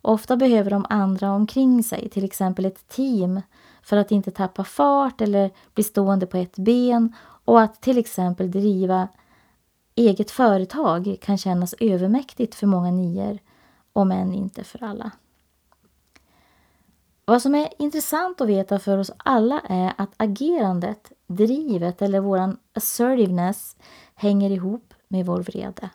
Ofta 0.01 0.37
behöver 0.37 0.71
de 0.71 0.85
andra 0.89 1.31
omkring 1.31 1.83
sig, 1.83 2.09
till 2.09 2.25
exempel 2.25 2.65
ett 2.65 2.87
team, 2.87 3.41
för 3.81 3.97
att 3.97 4.11
inte 4.11 4.31
tappa 4.31 4.63
fart 4.63 5.21
eller 5.21 5.51
bli 5.73 5.83
stående 5.83 6.25
på 6.25 6.37
ett 6.37 6.55
ben 6.55 7.15
och 7.45 7.61
att 7.61 7.81
till 7.81 7.97
exempel 7.97 8.51
driva 8.51 9.07
eget 9.95 10.31
företag 10.31 11.17
kan 11.21 11.37
kännas 11.37 11.75
övermäktigt 11.79 12.55
för 12.55 12.67
många 12.67 12.91
nior, 12.91 13.39
om 13.93 14.11
än 14.11 14.33
inte 14.33 14.63
för 14.63 14.83
alla. 14.83 15.11
Vad 17.25 17.41
som 17.41 17.55
är 17.55 17.69
intressant 17.79 18.41
att 18.41 18.47
veta 18.47 18.79
för 18.79 18.97
oss 18.97 19.11
alla 19.17 19.59
är 19.59 19.93
att 19.97 20.13
agerandet, 20.17 21.11
drivet 21.27 22.01
eller 22.01 22.19
våran 22.19 22.57
assertiveness 22.73 23.75
hänger 24.15 24.49
ihop 24.49 24.93
med 25.07 25.25
vår 25.25 25.39
vrede. 25.39 25.89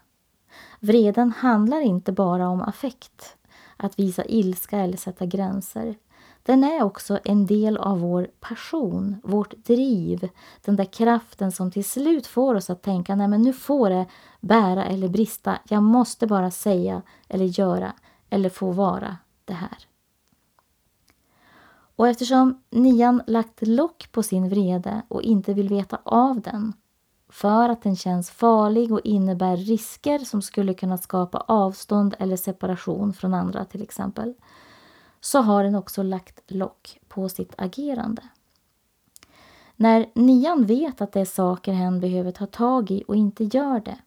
Vreden 0.81 1.31
handlar 1.31 1.81
inte 1.81 2.13
bara 2.13 2.49
om 2.49 2.63
affekt, 2.63 3.37
att 3.77 3.99
visa 3.99 4.25
ilska 4.25 4.79
eller 4.79 4.97
sätta 4.97 5.27
gränser. 5.27 5.95
Den 6.47 6.65
är 6.65 6.83
också 6.83 7.19
en 7.25 7.47
del 7.47 7.77
av 7.77 8.01
vår 8.01 8.29
passion, 8.41 9.17
vårt 9.25 9.55
driv, 9.57 10.29
den 10.65 10.77
där 10.77 10.85
kraften 10.85 11.53
som 11.53 11.71
till 11.71 11.85
slut 11.85 12.27
får 12.27 12.55
oss 12.55 12.71
att 12.71 12.83
tänka 12.83 13.15
nej 13.15 13.29
men 13.29 13.43
nu 13.43 13.53
får 13.53 13.91
det 13.91 14.07
bära 14.41 14.85
eller 14.85 15.09
brista. 15.09 15.59
Jag 15.69 15.83
måste 15.83 16.27
bara 16.27 16.51
säga 16.51 17.03
eller 17.29 17.45
göra 17.45 17.93
eller 18.31 18.49
få 18.49 18.71
vara 18.71 19.17
det 19.45 19.53
här. 19.53 19.79
Och 21.97 22.09
eftersom 22.09 22.63
nian 22.71 23.23
lagt 23.27 23.67
lock 23.67 24.13
på 24.13 24.23
sin 24.23 24.49
vrede 24.49 25.03
och 25.09 25.23
inte 25.23 25.55
vill 25.55 25.69
veta 25.69 25.99
av 26.05 26.41
den 26.41 26.73
för 27.29 27.69
att 27.69 27.83
den 27.83 27.97
känns 27.97 28.31
farlig 28.31 28.93
och 28.93 29.01
innebär 29.05 29.57
risker 29.57 30.19
som 30.19 30.43
skulle 30.43 30.75
kunna 30.75 30.99
skapa 30.99 31.39
avstånd 31.39 32.15
eller 32.19 32.37
separation 32.37 33.13
från 33.13 33.35
andra 33.35 33.65
till 33.65 33.83
exempel, 33.83 34.35
så 35.27 35.41
har 35.41 35.65
den 35.65 35.75
också 35.75 36.03
lagt 36.03 36.41
lock 36.47 37.01
på 37.09 37.29
sitt 37.29 37.55
agerande. 37.59 38.23
När 39.77 40.07
nian 40.15 40.67
vet 40.67 41.01
att 41.01 41.13
det 41.13 41.21
är 41.21 41.25
saker 41.25 41.73
hen 41.73 42.01
behöver 42.01 42.33
ta 42.33 42.47
tag 42.47 42.91
i 42.91 43.05
och 43.09 43.17
inte 43.17 43.45
gör 43.45 43.81
det 43.81 43.99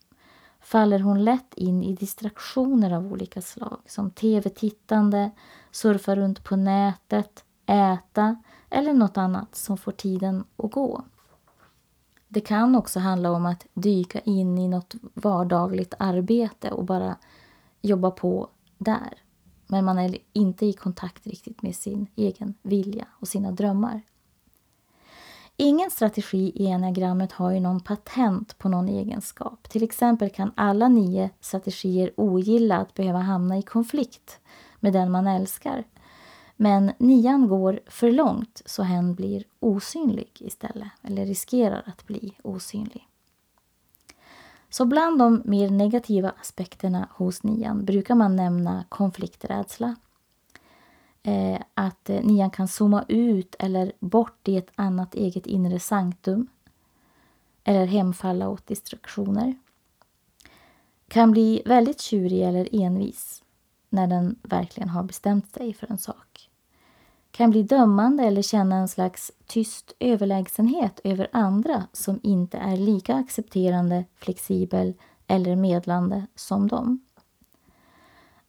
faller 0.59 0.99
hon 0.99 1.23
lätt 1.23 1.53
in 1.53 1.83
i 1.83 1.93
distraktioner 1.93 2.93
av 2.93 3.11
olika 3.11 3.41
slag 3.41 3.79
som 3.85 4.11
tv-tittande, 4.11 5.31
surfa 5.71 6.15
runt 6.15 6.43
på 6.43 6.55
nätet, 6.55 7.43
äta 7.65 8.35
eller 8.69 8.93
något 8.93 9.17
annat 9.17 9.55
som 9.55 9.77
får 9.77 9.91
tiden 9.91 10.43
att 10.57 10.71
gå. 10.71 11.03
Det 12.27 12.41
kan 12.41 12.75
också 12.75 12.99
handla 12.99 13.31
om 13.31 13.45
att 13.45 13.65
dyka 13.73 14.19
in 14.19 14.57
i 14.57 14.67
något 14.67 14.95
vardagligt 15.13 15.93
arbete 15.99 16.71
och 16.71 16.85
bara 16.85 17.15
jobba 17.81 18.11
på 18.11 18.49
där. 18.77 19.28
Men 19.71 19.85
man 19.85 19.99
är 19.99 20.17
inte 20.33 20.65
i 20.65 20.73
kontakt 20.73 21.27
riktigt 21.27 21.61
med 21.61 21.75
sin 21.75 22.07
egen 22.15 22.53
vilja 22.61 23.07
och 23.11 23.27
sina 23.27 23.51
drömmar. 23.51 24.01
Ingen 25.57 25.91
strategi 25.91 26.51
i 26.55 26.65
enagrammet 26.65 27.31
har 27.31 27.51
ju 27.51 27.59
någon 27.59 27.79
patent 27.79 28.57
på 28.57 28.69
någon 28.69 28.89
egenskap. 28.89 29.69
Till 29.69 29.83
exempel 29.83 30.29
kan 30.29 30.51
alla 30.55 30.87
nio 30.87 31.29
strategier 31.39 32.11
ogilla 32.17 32.77
att 32.77 32.93
behöva 32.93 33.19
hamna 33.19 33.57
i 33.57 33.61
konflikt 33.61 34.39
med 34.79 34.93
den 34.93 35.11
man 35.11 35.27
älskar. 35.27 35.83
Men 36.55 36.91
nian 36.97 37.47
går 37.47 37.79
för 37.87 38.11
långt 38.11 38.61
så 38.65 38.83
hen 38.83 39.15
blir 39.15 39.43
osynlig 39.59 40.31
istället, 40.39 40.89
eller 41.01 41.25
riskerar 41.25 41.83
att 41.85 42.07
bli 42.07 42.33
osynlig. 42.43 43.08
Så 44.69 44.85
bland 44.85 45.19
de 45.19 45.41
mer 45.45 45.69
negativa 45.69 46.29
aspekterna 46.41 47.09
hos 47.11 47.43
nian 47.43 47.85
brukar 47.85 48.15
man 48.15 48.35
nämna 48.35 48.85
konflikträdsla, 48.89 49.95
eh, 51.23 51.61
att 51.73 52.09
eh, 52.09 52.21
nian 52.23 52.49
kan 52.49 52.67
zooma 52.67 53.05
ut 53.07 53.55
eller 53.59 53.91
bort 53.99 54.47
i 54.47 54.57
ett 54.57 54.71
annat 54.75 55.15
eget 55.15 55.47
inre 55.47 55.79
sanktum 55.79 56.47
eller 57.63 57.85
hemfalla 57.85 58.49
åt 58.49 58.67
distraktioner. 58.67 59.55
Kan 61.07 61.31
bli 61.31 61.61
väldigt 61.65 62.01
tjurig 62.01 62.41
eller 62.41 62.67
envis 62.71 63.43
när 63.89 64.07
den 64.07 64.35
verkligen 64.43 64.89
har 64.89 65.03
bestämt 65.03 65.53
sig 65.53 65.73
för 65.73 65.91
en 65.91 65.97
sak. 65.97 66.28
Kan 67.39 67.51
bli 67.51 67.63
dömande 67.63 68.23
eller 68.23 68.41
känna 68.41 68.75
en 68.75 68.87
slags 68.87 69.31
tyst 69.47 69.93
överlägsenhet 69.99 70.99
över 71.03 71.27
andra 71.31 71.83
som 71.93 72.19
inte 72.23 72.57
är 72.57 72.77
lika 72.77 73.15
accepterande, 73.15 74.05
flexibel 74.15 74.93
eller 75.27 75.55
medlande 75.55 76.27
som 76.35 76.67
dem 76.67 76.99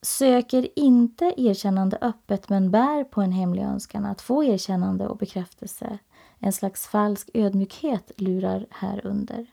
söker 0.03 0.79
inte 0.79 1.35
erkännande 1.37 1.99
öppet 2.01 2.49
men 2.49 2.71
bär 2.71 3.05
på 3.05 3.21
en 3.21 3.33
hemlig 3.33 3.63
önskan 3.63 4.07
att 4.07 4.21
få 4.21 4.45
erkännande 4.45 5.09
och 5.09 5.17
bekräftelse. 5.17 5.99
En 6.39 6.53
slags 6.53 6.87
falsk 6.87 7.31
ödmjukhet 7.35 8.13
lurar 8.17 8.67
här 8.71 9.07
under. 9.07 9.47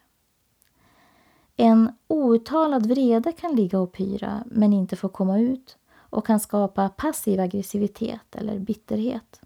En 1.58 1.92
outtalad 2.08 2.86
vrede 2.86 3.32
kan 3.32 3.56
ligga 3.56 3.80
och 3.80 3.92
pyra 3.92 4.44
men 4.46 4.74
inte 4.74 4.96
få 4.96 5.10
komma 5.10 5.40
ut 5.40 5.78
och 6.10 6.26
kan 6.26 6.40
skapa 6.40 6.90
passiv 6.90 7.40
aggressivitet 7.40 8.36
eller 8.36 8.60
bitterhet. 8.60 9.42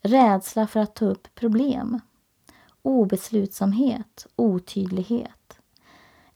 Rädsla 0.00 0.66
för 0.66 0.80
att 0.80 0.94
ta 0.94 1.04
upp 1.04 1.34
problem. 1.34 2.00
Obeslutsamhet, 2.82 4.26
otydlighet 4.36 5.36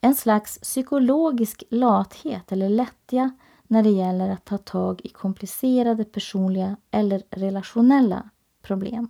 en 0.00 0.14
slags 0.14 0.58
psykologisk 0.58 1.64
lathet 1.70 2.52
eller 2.52 2.68
lättja 2.68 3.30
när 3.66 3.82
det 3.82 3.90
gäller 3.90 4.30
att 4.30 4.44
ta 4.44 4.58
tag 4.58 5.00
i 5.04 5.08
komplicerade 5.08 6.04
personliga 6.04 6.76
eller 6.90 7.22
relationella 7.30 8.30
problem 8.62 9.08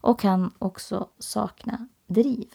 och 0.00 0.20
kan 0.20 0.54
också 0.58 1.08
sakna 1.18 1.88
driv. 2.06 2.48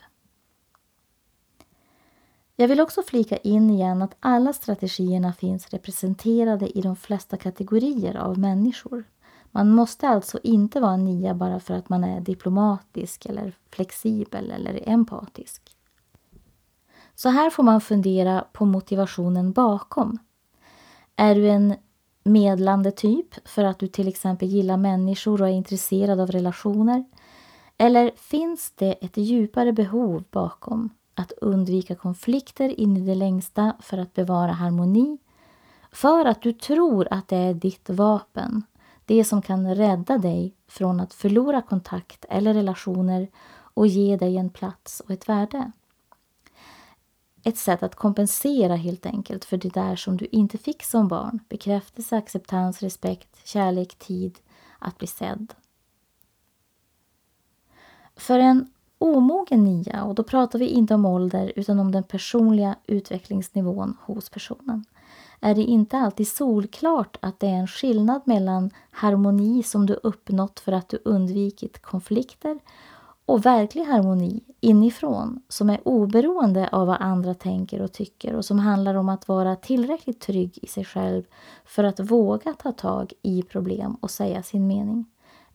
Jag 2.60 2.68
vill 2.68 2.82
också 2.82 3.02
flika 3.04 3.38
in 3.38 3.70
igen 3.70 4.02
att 4.02 4.16
alla 4.20 4.54
strategierna 4.54 5.34
finns 5.34 5.70
representerade 5.70 6.78
i 6.78 6.82
de 6.82 6.96
flesta 6.96 7.38
kategorier 7.38 8.16
av 8.18 8.38
människor. 8.38 9.04
Man 9.52 9.70
måste 9.70 10.08
alltså 10.08 10.40
inte 10.44 10.80
vara 10.80 10.94
en 10.94 11.06
nia 11.06 11.34
bara 11.34 11.60
för 11.60 11.74
att 11.74 11.90
man 11.90 12.04
är 12.04 12.22
diplomatisk 12.22 13.26
eller 13.26 13.54
flexibel 13.70 14.52
eller 14.52 14.90
empatisk. 14.90 15.62
Så 17.16 17.30
här 17.30 17.50
får 17.50 17.64
man 17.64 17.82
fundera 17.82 18.46
på 18.54 18.66
motivationen 18.66 19.52
bakom. 19.52 20.18
Är 21.16 21.36
du 21.36 21.50
en 21.50 21.76
medlande 22.24 22.92
typ 22.92 23.48
för 23.48 23.64
att 23.64 23.80
du 23.80 23.88
till 23.88 24.08
exempel 24.08 24.48
gillar 24.48 24.78
människor 24.78 25.42
och 25.42 25.48
är 25.48 25.54
intresserad 25.54 26.20
av 26.20 26.32
relationer? 26.32 27.06
Eller 27.78 28.12
finns 28.16 28.72
det 28.72 28.94
ett 28.94 29.18
djupare 29.18 29.74
behov 29.74 30.24
bakom 30.32 30.90
att 31.18 31.32
undvika 31.32 31.96
konflikter 31.96 32.80
in 32.80 32.98
i 32.98 33.00
det 33.00 33.16
längsta 33.16 33.76
för 33.80 33.98
att 33.98 34.14
bevara 34.14 34.52
harmoni? 34.52 35.18
För 35.92 36.26
att 36.26 36.42
du 36.42 36.54
tror 36.54 37.08
att 37.12 37.28
det 37.28 37.38
är 37.38 37.54
ditt 37.54 37.90
vapen, 37.90 38.64
det 39.06 39.24
som 39.24 39.42
kan 39.42 39.76
rädda 39.76 40.18
dig 40.18 40.54
från 40.68 41.00
att 41.00 41.14
förlora 41.14 41.62
kontakt 41.62 42.26
eller 42.30 42.54
relationer 42.54 43.28
och 43.50 43.88
ge 43.88 44.18
dig 44.18 44.38
en 44.38 44.50
plats 44.50 45.00
och 45.00 45.12
ett 45.12 45.30
värde 45.30 45.72
ett 47.48 47.58
sätt 47.58 47.84
att 47.84 47.96
kompensera 47.96 48.76
helt 48.76 49.06
enkelt 49.06 49.46
för 49.46 49.58
det 49.58 49.74
där 49.74 49.96
som 49.96 50.18
du 50.18 50.28
inte 50.32 50.58
fick 50.58 50.84
som 50.84 51.08
barn. 51.08 51.40
Bekräftelse, 51.50 52.18
acceptans, 52.18 52.82
respekt, 52.82 53.48
kärlek, 53.48 53.96
tid, 53.96 54.40
att 54.80 54.98
bli 54.98 55.08
sedd. 55.08 55.54
För 58.16 58.40
en 58.40 58.70
omogen 58.98 59.64
nia, 59.64 60.04
och 60.04 60.16
då 60.16 60.24
pratar 60.24 60.60
vi 60.60 60.68
inte 60.68 60.94
om 60.94 61.06
ålder 61.06 61.54
utan 61.56 61.80
om 61.80 61.92
den 61.92 62.04
personliga 62.04 62.76
utvecklingsnivån 62.88 63.98
hos 64.02 64.30
personen, 64.30 64.86
är 65.40 65.56
det 65.56 65.64
inte 65.64 65.98
alltid 65.98 66.28
solklart 66.28 67.18
att 67.22 67.40
det 67.40 67.48
är 67.48 67.54
en 67.54 67.68
skillnad 67.68 68.22
mellan 68.26 68.72
harmoni 68.92 69.64
som 69.64 69.86
du 69.86 69.94
uppnått 69.94 70.60
för 70.60 70.72
att 70.72 70.90
du 70.90 71.00
undvikit 71.06 71.82
konflikter 71.82 72.60
och 73.26 73.46
verklig 73.46 73.84
harmoni 73.84 74.44
inifrån 74.60 75.42
som 75.48 75.70
är 75.70 75.88
oberoende 75.88 76.70
av 76.72 76.88
vad 76.88 76.98
andra 77.00 77.34
tänker 77.34 77.82
och 77.82 77.92
tycker 77.92 78.36
och 78.36 78.46
som 78.46 78.60
handlar 78.60 78.96
om 78.96 79.10
att 79.10 79.28
vara 79.28 79.56
tillräckligt 79.56 80.20
trygg 80.20 80.60
i 80.62 80.68
sig 80.68 80.86
själv 80.86 81.24
för 81.66 81.84
att 81.84 82.00
våga 82.00 82.54
ta 82.54 82.72
tag 82.72 83.14
i 83.22 83.42
problem 83.42 83.98
och 84.00 84.12
säga 84.12 84.44
sin 84.44 84.68
mening. 84.68 85.06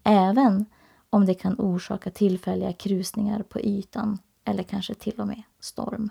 Även 0.02 0.66
om 1.12 1.26
det 1.26 1.34
kan 1.34 1.54
orsaka 1.58 2.10
tillfälliga 2.10 2.72
krusningar 2.72 3.42
på 3.42 3.60
ytan 3.60 4.18
eller 4.44 4.62
kanske 4.62 4.94
till 4.94 5.20
och 5.20 5.26
med 5.26 5.42
storm. 5.60 6.10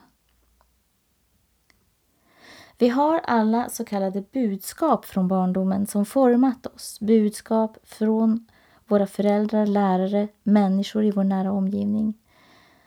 Vi 2.77 2.89
har 2.89 3.19
alla 3.19 3.69
så 3.69 3.85
kallade 3.85 4.23
budskap 4.31 5.05
från 5.05 5.27
barndomen 5.27 5.87
som 5.87 6.05
format 6.05 6.65
oss. 6.65 6.99
Budskap 6.99 7.77
från 7.83 8.47
våra 8.87 9.07
föräldrar, 9.07 9.65
lärare, 9.65 10.27
människor 10.43 11.03
i 11.03 11.11
vår 11.11 11.23
nära 11.23 11.51
omgivning 11.51 12.13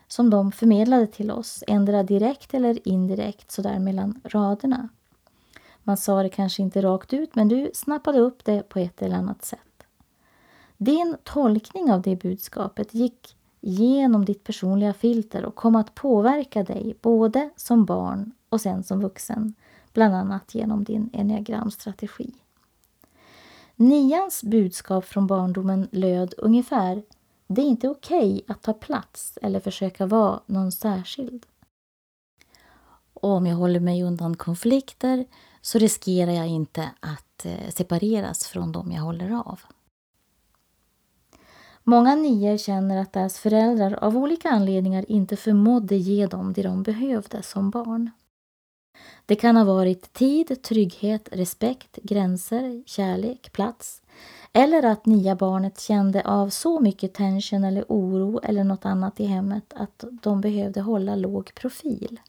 som 0.09 0.31
de 0.31 0.53
förmedlade 0.53 1.07
till 1.07 1.31
oss, 1.31 1.65
ändra 1.67 2.03
direkt 2.03 2.55
eller 2.55 2.89
indirekt 2.89 3.51
sådär 3.51 3.79
mellan 3.79 4.21
raderna. 4.25 4.89
Man 5.83 5.97
sa 5.97 6.23
det 6.23 6.29
kanske 6.29 6.63
inte 6.63 6.83
rakt 6.83 7.13
ut, 7.13 7.35
men 7.35 7.49
du 7.49 7.71
snappade 7.75 8.19
upp 8.19 8.45
det 8.45 8.69
på 8.69 8.79
ett 8.79 9.03
eller 9.03 9.17
annat 9.17 9.45
sätt. 9.45 9.74
Din 10.77 11.17
tolkning 11.23 11.93
av 11.93 12.03
det 12.03 12.17
budskapet 12.17 12.95
gick 12.95 13.37
genom 13.61 14.25
ditt 14.25 14.45
personliga 14.45 14.95
filter 14.95 15.45
och 15.45 15.55
kom 15.55 15.77
att 15.77 15.95
påverka 15.95 16.63
dig 16.63 16.97
både 17.01 17.51
som 17.57 17.85
barn 17.85 18.33
och 18.49 18.61
sen 18.61 18.85
som 18.85 19.01
vuxen, 19.01 19.55
bland 19.93 20.15
annat 20.15 20.55
genom 20.55 20.85
din 20.85 21.11
enneagramstrategi. 21.13 22.35
Nians 23.77 24.43
budskap 24.43 25.05
från 25.05 25.27
barndomen 25.27 25.89
löd 25.93 26.35
ungefär 26.39 27.03
Det 27.47 27.63
är 27.63 27.67
inte 27.67 27.89
okej 27.89 28.33
okay 28.33 28.43
att 28.49 28.63
ta 28.63 28.73
plats 28.73 29.39
eller 29.43 29.61
försöka 29.61 30.07
vara 30.07 30.41
någon 30.47 30.73
särskild. 30.73 31.47
Och 33.15 33.31
om 33.31 33.47
jag 33.47 33.57
håller 33.57 33.81
mig 33.81 34.03
undan 34.03 34.37
konflikter 34.37 35.27
så 35.61 35.79
riskerar 35.79 36.33
jag 36.33 36.49
inte 36.49 36.91
att 37.01 37.45
eh, 37.45 37.71
separeras 37.71 38.47
från 38.47 38.73
dem 38.73 38.93
jag 38.93 39.03
håller 39.03 39.31
av. 39.31 39.61
Många 41.87 42.15
nior 42.15 42.57
känner 42.57 42.97
att 42.97 43.13
deras 43.13 43.39
föräldrar 43.39 43.93
av 43.93 44.17
olika 44.17 44.51
anledningar 44.51 45.05
inte 45.11 45.37
förmådde 45.37 45.97
ge 45.97 46.27
dem 46.27 46.53
det 46.53 46.63
de 46.63 46.83
behövde 46.83 47.43
som 47.43 47.71
barn. 47.71 48.11
Det 49.27 49.37
kan 49.37 49.57
ha 49.57 49.65
varit 49.65 50.13
tid, 50.13 50.63
trygghet, 50.63 51.29
respekt, 51.33 51.99
gränser, 52.03 52.83
kärlek, 52.87 53.53
plats 53.53 54.03
Eller 54.53 54.83
att 54.83 55.07
nya 55.07 55.37
barnet 55.37 55.81
kände 55.81 56.23
av 56.23 56.49
så 56.49 56.81
mycket 56.81 57.15
tension 57.15 57.65
eller 57.65 57.85
oro 57.89 58.41
eller 58.43 58.65
något 58.65 58.85
annat 58.85 59.21
i 59.21 59.25
hemmet 59.25 59.73
att 59.77 60.05
de 60.11 60.41
behövde 60.41 60.81
hålla 60.81 61.17
låg 61.17 61.55
profil. 61.55 62.21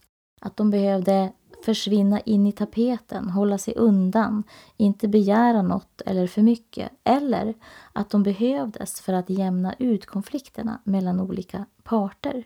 Att 0.41 0.57
de 0.57 0.71
behövde 0.71 1.31
försvinna 1.65 2.19
in 2.19 2.47
i 2.47 2.51
tapeten, 2.51 3.29
hålla 3.29 3.57
sig 3.57 3.73
undan, 3.75 4.43
inte 4.77 5.07
begära 5.07 5.61
något 5.61 6.01
eller 6.05 6.27
för 6.27 6.41
mycket. 6.41 6.91
Eller 7.03 7.53
att 7.93 8.09
de 8.09 8.23
behövdes 8.23 9.01
för 9.01 9.13
att 9.13 9.29
jämna 9.29 9.75
ut 9.79 10.05
konflikterna 10.05 10.79
mellan 10.83 11.19
olika 11.19 11.65
parter. 11.83 12.43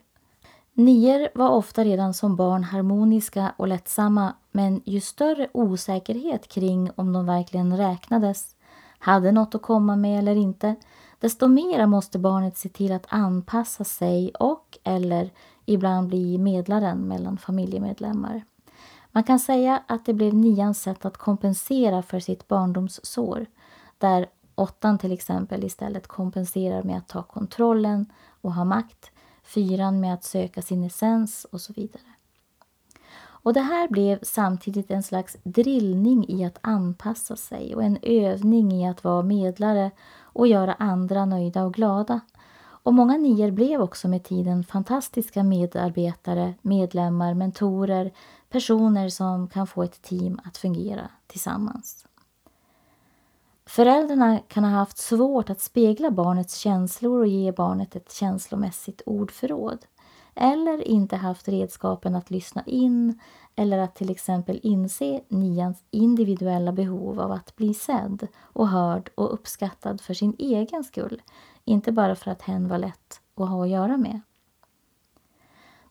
Nior 0.73 1.37
var 1.37 1.49
ofta 1.49 1.83
redan 1.83 2.13
som 2.13 2.35
barn 2.35 2.63
harmoniska 2.63 3.53
och 3.57 3.67
lättsamma 3.67 4.33
men 4.51 4.81
ju 4.85 5.01
större 5.01 5.47
osäkerhet 5.51 6.47
kring 6.47 6.91
om 6.95 7.13
de 7.13 7.25
verkligen 7.25 7.77
räknades, 7.77 8.55
hade 8.99 9.31
något 9.31 9.55
att 9.55 9.61
komma 9.61 9.95
med 9.95 10.19
eller 10.19 10.35
inte, 10.35 10.75
desto 11.19 11.47
mera 11.47 11.87
måste 11.87 12.19
barnet 12.19 12.57
se 12.57 12.69
till 12.69 12.91
att 12.91 13.05
anpassa 13.09 13.83
sig 13.83 14.31
och 14.39 14.77
eller 14.83 15.31
ibland 15.65 16.07
bli 16.07 16.37
medlaren 16.37 16.97
mellan 16.97 17.37
familjemedlemmar. 17.37 18.43
Man 19.11 19.23
kan 19.23 19.39
säga 19.39 19.83
att 19.87 20.05
det 20.05 20.13
blev 20.13 20.33
nians 20.33 20.81
sätt 20.81 21.05
att 21.05 21.17
kompensera 21.17 22.01
för 22.01 22.19
sitt 22.19 22.47
barndomssår, 22.47 23.45
där 23.97 24.27
åttan 24.55 24.97
till 24.97 25.11
exempel 25.11 25.63
istället 25.63 26.07
kompenserar 26.07 26.83
med 26.83 26.97
att 26.97 27.07
ta 27.07 27.23
kontrollen 27.23 28.05
och 28.41 28.53
ha 28.53 28.63
makt, 28.63 29.11
fyran 29.43 29.99
med 29.99 30.13
att 30.13 30.23
söka 30.23 30.61
sin 30.61 30.83
essens 30.83 31.45
och 31.51 31.61
så 31.61 31.73
vidare. 31.73 32.03
Och 33.41 33.53
det 33.53 33.61
här 33.61 33.87
blev 33.87 34.19
samtidigt 34.21 34.91
en 34.91 35.03
slags 35.03 35.37
drillning 35.43 36.29
i 36.29 36.45
att 36.45 36.57
anpassa 36.61 37.35
sig 37.35 37.75
och 37.75 37.83
en 37.83 37.97
övning 38.01 38.71
i 38.71 38.87
att 38.89 39.03
vara 39.03 39.23
medlare 39.23 39.91
och 40.21 40.47
göra 40.47 40.73
andra 40.73 41.25
nöjda 41.25 41.63
och 41.63 41.73
glada. 41.73 42.19
Och 42.83 42.93
många 42.93 43.17
nior 43.17 43.51
blev 43.51 43.81
också 43.81 44.07
med 44.07 44.23
tiden 44.23 44.63
fantastiska 44.63 45.43
medarbetare, 45.43 46.53
medlemmar, 46.61 47.33
mentorer, 47.33 48.11
personer 48.49 49.09
som 49.09 49.47
kan 49.47 49.67
få 49.67 49.83
ett 49.83 50.01
team 50.01 50.39
att 50.43 50.57
fungera 50.57 51.09
tillsammans. 51.27 52.05
Föräldrarna 53.65 54.39
kan 54.47 54.63
ha 54.63 54.71
haft 54.71 54.97
svårt 54.97 55.49
att 55.49 55.61
spegla 55.61 56.11
barnets 56.11 56.55
känslor 56.55 57.19
och 57.19 57.27
ge 57.27 57.51
barnet 57.51 57.95
ett 57.95 58.11
känslomässigt 58.11 59.01
ordförråd 59.05 59.85
eller 60.35 60.87
inte 60.87 61.15
haft 61.15 61.47
redskapen 61.47 62.15
att 62.15 62.29
lyssna 62.29 62.63
in 62.65 63.19
eller 63.55 63.77
att 63.77 63.95
till 63.95 64.09
exempel 64.09 64.59
inse 64.63 65.21
nians 65.27 65.83
individuella 65.91 66.71
behov 66.71 67.19
av 67.19 67.31
att 67.31 67.55
bli 67.55 67.73
sedd 67.73 68.27
och 68.41 68.67
hörd 68.67 69.09
och 69.15 69.33
uppskattad 69.33 70.01
för 70.01 70.13
sin 70.13 70.35
egen 70.39 70.83
skull, 70.83 71.21
inte 71.65 71.91
bara 71.91 72.15
för 72.15 72.31
att 72.31 72.41
hen 72.41 72.67
var 72.67 72.77
lätt 72.77 73.21
att 73.35 73.49
ha 73.49 73.63
att 73.63 73.69
göra 73.69 73.97
med. 73.97 74.21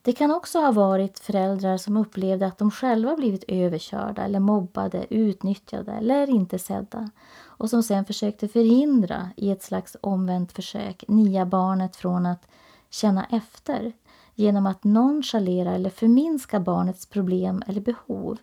Det 0.01 0.13
kan 0.13 0.31
också 0.31 0.59
ha 0.59 0.71
varit 0.71 1.19
föräldrar 1.19 1.77
som 1.77 1.97
upplevde 1.97 2.47
att 2.47 2.57
de 2.57 2.71
själva 2.71 3.15
blivit 3.15 3.43
överkörda 3.47 4.23
eller 4.23 4.39
mobbade, 4.39 5.05
utnyttjade 5.09 5.91
eller 5.91 6.29
inte 6.29 6.59
sedda 6.59 7.09
och 7.41 7.69
som 7.69 7.83
sen 7.83 8.05
försökte 8.05 8.47
förhindra 8.47 9.29
i 9.37 9.51
ett 9.51 9.63
slags 9.63 9.97
omvänt 10.01 10.51
försök 10.51 11.03
nia 11.07 11.45
barnet 11.45 11.95
från 11.95 12.25
att 12.25 12.47
känna 12.89 13.25
efter 13.25 13.93
genom 14.35 14.65
att 14.65 14.83
nonchalera 14.83 15.71
eller 15.71 15.89
förminska 15.89 16.59
barnets 16.59 17.05
problem 17.05 17.63
eller 17.67 17.81
behov. 17.81 18.37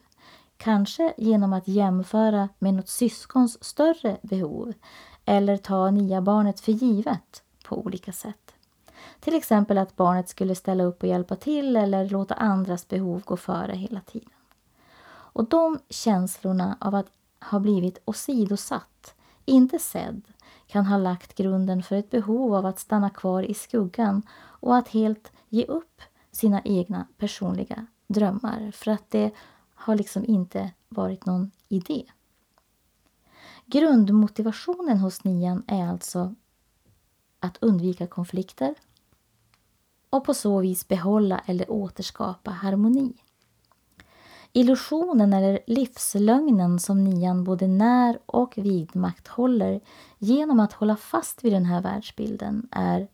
Kanske 0.57 1.15
genom 1.17 1.53
att 1.53 1.69
jämföra 1.69 2.49
med 2.59 2.75
något 2.75 2.89
syskons 2.89 3.65
större 3.65 4.17
behov 4.23 4.73
eller 5.25 5.57
ta 5.57 5.91
nya 5.91 6.21
barnet 6.21 6.61
för 6.61 6.73
givet 6.73 7.43
på 7.65 7.79
olika 7.79 8.13
sätt. 8.13 8.46
Till 9.27 9.35
exempel 9.35 9.79
att 9.79 9.97
barnet 9.97 10.29
skulle 10.29 10.55
ställa 10.55 10.85
upp 10.85 11.03
och 11.03 11.09
hjälpa 11.09 11.37
till 11.37 11.77
eller 11.77 12.09
låta 12.09 12.35
andras 12.35 12.89
behov 12.89 13.23
gå 13.25 13.37
före 13.37 13.73
hela 13.73 14.01
tiden. 14.01 14.31
Och 15.09 15.49
de 15.49 15.79
känslorna 15.89 16.77
av 16.81 16.95
att 16.95 17.07
ha 17.51 17.61
blivit 17.61 17.99
åsidosatt, 18.05 19.15
inte 19.45 19.79
sedd, 19.79 20.23
kan 20.67 20.87
ha 20.87 20.99
lagt 20.99 21.35
grunden 21.35 21.83
för 21.83 21.97
ett 21.97 22.11
behov 22.11 22.55
av 22.55 22.67
att 22.67 22.79
stanna 22.79 23.11
kvar 23.11 23.43
i 23.43 23.55
skuggan 23.55 24.23
och 24.39 24.77
att 24.77 24.89
helt 24.89 25.33
ge 25.49 25.65
upp 25.65 26.03
sina 26.33 26.63
egna 26.65 27.07
personliga 27.19 27.87
drömmar 28.07 28.71
för 28.75 28.91
att 28.91 29.11
det 29.11 29.31
har 29.75 29.95
liksom 29.95 30.25
inte 30.25 30.71
varit 30.89 31.27
någon 31.27 31.51
idé. 31.69 32.05
Grundmotivationen 33.65 34.99
hos 34.99 35.25
nian 35.25 35.63
är 35.67 35.87
alltså 35.89 36.35
att 37.41 37.59
undvika 37.61 38.07
konflikter 38.07 38.75
och 40.11 40.25
på 40.25 40.35
så 40.35 40.61
vis 40.61 40.89
behålla 40.89 41.41
eller 41.47 41.71
återskapa 41.71 42.51
harmoni. 42.51 43.13
Illusionen 44.53 45.33
eller 45.33 45.59
livslögnen 45.67 46.79
som 46.79 47.05
nian 47.05 47.45
både 47.45 47.67
när 47.69 48.19
och 48.27 48.55
vidmakthåller 48.57 49.81
genom 50.19 50.61
att 50.61 50.73
hålla 50.73 50.97
fast 50.97 51.45
vid 51.45 51.53
den 51.53 51.65
här 51.65 51.83
världsbilden 51.83 52.69
är 52.71 53.09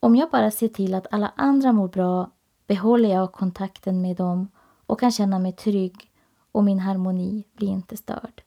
om 0.00 0.16
jag 0.16 0.30
bara 0.30 0.50
ser 0.50 0.68
till 0.68 0.94
att 0.94 1.06
alla 1.10 1.32
andra 1.36 1.72
mår 1.72 1.88
bra 1.88 2.30
behåller 2.66 3.08
jag 3.08 3.32
kontakten 3.32 4.02
med 4.02 4.16
dem 4.16 4.48
och 4.86 5.00
kan 5.00 5.12
känna 5.12 5.38
mig 5.38 5.52
trygg 5.52 6.10
och 6.52 6.64
min 6.64 6.78
harmoni 6.78 7.44
blir 7.56 7.68
inte 7.68 7.96
störd. 7.96 8.42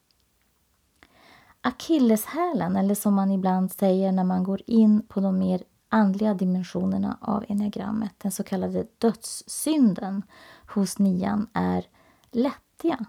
Akilleshälen, 1.62 2.76
eller 2.76 2.96
som 2.96 3.14
man 3.14 3.32
ibland 3.32 3.72
säger 3.72 4.12
när 4.12 4.24
man 4.24 4.44
går 4.44 4.62
in 4.68 5.02
på 5.08 5.20
de 5.20 5.40
mer 5.40 5.64
andliga 5.96 6.34
dimensionerna 6.34 7.18
av 7.22 7.46
enneagrammet, 7.48 8.12
den 8.18 8.32
så 8.32 8.44
kallade 8.44 8.88
dödssynden 8.98 10.24
hos 10.68 11.00
nian 11.00 11.48
är 11.54 11.86
lättja. 12.32 13.06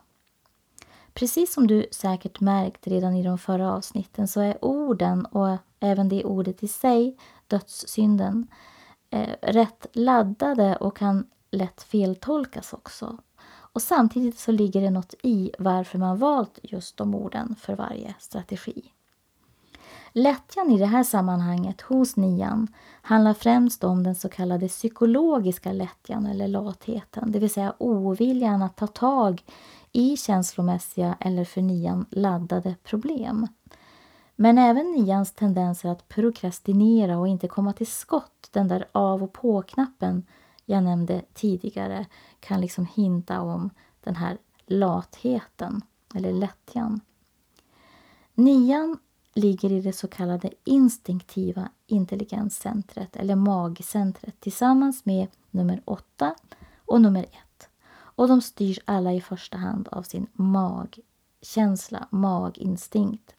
Precis 1.14 1.52
som 1.52 1.66
du 1.66 1.86
säkert 1.90 2.40
märkt 2.40 2.86
redan 2.86 3.14
i 3.14 3.22
de 3.22 3.38
förra 3.38 3.72
avsnitten 3.72 4.28
så 4.28 4.40
är 4.40 4.64
orden 4.64 5.26
och 5.26 5.56
även 5.80 6.08
det 6.08 6.24
ordet 6.24 6.62
i 6.62 6.68
sig, 6.68 7.16
dödssynden, 7.46 8.46
eh, 9.10 9.34
rätt 9.42 9.86
laddade 9.92 10.76
och 10.76 10.96
kan 10.96 11.26
lätt 11.50 11.82
feltolkas 11.82 12.72
också. 12.72 13.18
Och 13.48 13.82
samtidigt 13.82 14.38
så 14.38 14.52
ligger 14.52 14.80
det 14.80 14.90
något 14.90 15.14
i 15.22 15.50
varför 15.58 15.98
man 15.98 16.18
valt 16.18 16.58
just 16.62 16.96
de 16.96 17.14
orden 17.14 17.54
för 17.60 17.76
varje 17.76 18.14
strategi. 18.18 18.92
Lättjan 20.18 20.70
i 20.70 20.78
det 20.78 20.86
här 20.86 21.02
sammanhanget 21.02 21.80
hos 21.80 22.16
nian 22.16 22.68
handlar 23.02 23.34
främst 23.34 23.84
om 23.84 24.02
den 24.02 24.14
så 24.14 24.28
kallade 24.28 24.68
psykologiska 24.68 25.72
lättjan 25.72 26.26
eller 26.26 26.48
latheten, 26.48 27.32
det 27.32 27.38
vill 27.38 27.50
säga 27.50 27.74
oviljan 27.78 28.62
att 28.62 28.76
ta 28.76 28.86
tag 28.86 29.44
i 29.92 30.16
känslomässiga 30.16 31.16
eller 31.20 31.44
för 31.44 31.62
nian 31.62 32.06
laddade 32.10 32.74
problem. 32.82 33.46
Men 34.36 34.58
även 34.58 34.92
nians 34.92 35.32
tendenser 35.32 35.88
att 35.88 36.08
prokrastinera 36.08 37.18
och 37.18 37.28
inte 37.28 37.48
komma 37.48 37.72
till 37.72 37.86
skott, 37.86 38.48
den 38.50 38.68
där 38.68 38.88
av 38.92 39.22
och 39.22 39.32
på-knappen 39.32 40.26
jag 40.64 40.82
nämnde 40.82 41.22
tidigare, 41.34 42.06
kan 42.40 42.60
liksom 42.60 42.86
hinta 42.94 43.40
om 43.40 43.70
den 44.04 44.16
här 44.16 44.38
latheten 44.66 45.80
eller 46.14 46.32
lättjan. 46.32 47.00
Nian 48.34 48.98
ligger 49.36 49.72
i 49.72 49.80
det 49.80 49.92
så 49.92 50.08
kallade 50.08 50.50
instinktiva 50.64 51.68
intelligenscentret 51.86 53.16
eller 53.16 53.34
magcentret 53.34 54.40
tillsammans 54.40 55.04
med 55.04 55.28
nummer 55.50 55.82
8 55.84 56.34
och 56.86 57.00
nummer 57.00 57.22
1. 57.22 57.68
Och 57.92 58.28
de 58.28 58.42
styrs 58.42 58.78
alla 58.84 59.12
i 59.12 59.20
första 59.20 59.56
hand 59.56 59.88
av 59.88 60.02
sin 60.02 60.26
magkänsla, 60.32 62.08
maginstinkt. 62.10 63.34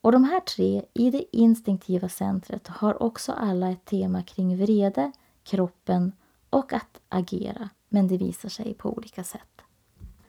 Och 0.00 0.12
de 0.12 0.24
här 0.24 0.40
tre 0.40 0.84
i 0.94 1.10
det 1.10 1.36
instinktiva 1.36 2.08
centret 2.08 2.68
har 2.68 3.02
också 3.02 3.32
alla 3.32 3.70
ett 3.70 3.84
tema 3.84 4.22
kring 4.22 4.56
vrede, 4.56 5.12
kroppen 5.42 6.12
och 6.50 6.72
att 6.72 7.00
agera, 7.08 7.68
men 7.88 8.08
det 8.08 8.16
visar 8.16 8.48
sig 8.48 8.74
på 8.74 8.96
olika 8.96 9.24
sätt. 9.24 9.62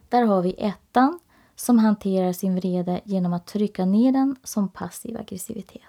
Där 0.10 0.24
har 0.24 0.42
vi 0.42 0.56
ettan 0.58 1.20
som 1.56 1.80
hanterar 1.80 2.34
sin 2.34 2.56
vrede 2.56 3.02
genom 3.04 3.34
att 3.34 3.48
trycka 3.48 3.86
ner 3.86 4.12
den 4.12 4.36
som 4.44 4.70
passiv 4.70 5.18
aggressivitet. 5.18 5.82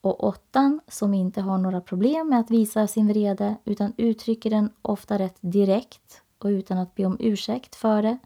Och 0.00 0.24
åttan 0.24 0.80
som 0.88 1.14
inte 1.14 1.40
har 1.40 1.58
några 1.58 1.80
problem 1.80 2.28
med 2.28 2.40
att 2.40 2.50
visa 2.50 2.86
sin 2.86 3.08
vrede 3.08 3.56
utan 3.64 3.92
uttrycker 3.96 4.50
den 4.50 4.70
ofta 4.82 5.18
rätt 5.18 5.36
direkt 5.40 6.22
och 6.38 6.46
utan 6.46 6.78
att 6.78 6.94
be 6.94 7.04
om 7.04 7.16
ursäkt 7.20 7.74
för 7.74 8.02
det. 8.02 8.18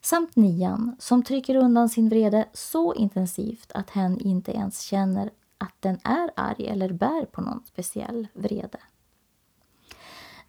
Samt 0.00 0.36
nian 0.36 0.96
som 0.98 1.22
trycker 1.22 1.56
undan 1.56 1.88
sin 1.88 2.08
vrede 2.08 2.48
så 2.52 2.94
intensivt 2.94 3.72
att 3.74 3.90
hen 3.90 4.20
inte 4.20 4.52
ens 4.52 4.80
känner 4.80 5.30
att 5.58 5.74
den 5.80 5.98
är 6.04 6.30
arg 6.36 6.66
eller 6.66 6.92
bär 6.92 7.24
på 7.24 7.40
någon 7.40 7.62
speciell 7.64 8.28
vrede. 8.34 8.78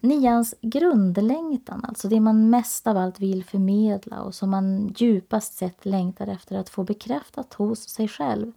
Nians 0.04 0.54
grundlängtan, 0.60 1.84
alltså 1.84 2.08
det 2.08 2.20
man 2.20 2.50
mest 2.50 2.86
av 2.86 2.96
allt 2.96 3.20
vill 3.20 3.44
förmedla 3.44 4.22
och 4.22 4.34
som 4.34 4.50
man 4.50 4.94
djupast 4.96 5.54
sett 5.54 5.86
längtar 5.86 6.26
efter 6.26 6.56
att 6.56 6.68
få 6.68 6.84
bekräftat 6.84 7.54
hos 7.54 7.88
sig 7.88 8.08
själv, 8.08 8.52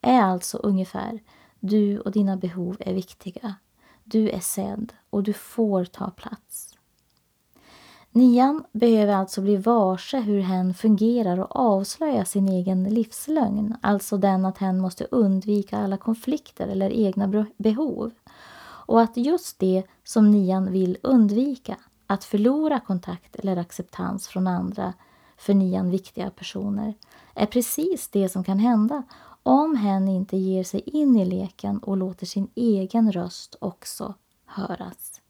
är 0.00 0.20
alltså 0.20 0.58
ungefär 0.58 1.20
du 1.60 2.00
och 2.00 2.12
dina 2.12 2.36
behov 2.36 2.76
är 2.80 2.94
viktiga. 2.94 3.54
Du 4.04 4.30
är 4.30 4.40
sedd 4.40 4.92
och 5.10 5.22
du 5.22 5.32
får 5.32 5.84
ta 5.84 6.10
plats. 6.10 6.74
Nian 8.10 8.64
behöver 8.72 9.14
alltså 9.14 9.40
bli 9.40 9.56
varse 9.56 10.20
hur 10.20 10.40
hen 10.40 10.74
fungerar 10.74 11.40
och 11.40 11.56
avslöja 11.56 12.24
sin 12.24 12.48
egen 12.48 12.84
livslögn, 12.84 13.76
alltså 13.80 14.16
den 14.16 14.44
att 14.44 14.58
hen 14.58 14.80
måste 14.80 15.04
undvika 15.04 15.78
alla 15.78 15.96
konflikter 15.96 16.68
eller 16.68 16.90
egna 16.90 17.46
behov. 17.56 18.10
Och 18.88 19.00
att 19.00 19.16
just 19.16 19.58
det 19.58 19.82
som 20.04 20.30
nian 20.30 20.72
vill 20.72 20.98
undvika, 21.02 21.76
att 22.06 22.24
förlora 22.24 22.80
kontakt 22.80 23.36
eller 23.36 23.56
acceptans 23.56 24.28
från 24.28 24.46
andra 24.46 24.94
för 25.36 25.54
nian 25.54 25.90
viktiga 25.90 26.30
personer, 26.30 26.94
är 27.34 27.46
precis 27.46 28.08
det 28.08 28.28
som 28.28 28.44
kan 28.44 28.58
hända 28.58 29.02
om 29.42 29.76
hen 29.76 30.08
inte 30.08 30.36
ger 30.36 30.64
sig 30.64 30.80
in 30.80 31.16
i 31.16 31.24
leken 31.24 31.78
och 31.78 31.96
låter 31.96 32.26
sin 32.26 32.50
egen 32.54 33.12
röst 33.12 33.56
också 33.60 34.14
höras. 34.46 35.20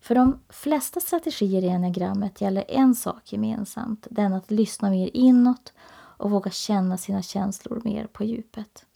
För 0.00 0.14
de 0.14 0.38
flesta 0.48 1.00
strategier 1.00 1.62
i 1.62 1.66
enagrammet 1.66 2.40
gäller 2.40 2.64
en 2.68 2.94
sak 2.94 3.32
gemensamt, 3.32 4.06
den 4.10 4.32
att 4.32 4.50
lyssna 4.50 4.90
mer 4.90 5.10
inåt 5.14 5.72
och 6.16 6.30
våga 6.30 6.50
känna 6.50 6.96
sina 6.96 7.22
känslor 7.22 7.80
mer 7.84 8.06
på 8.06 8.24
djupet. 8.24 8.86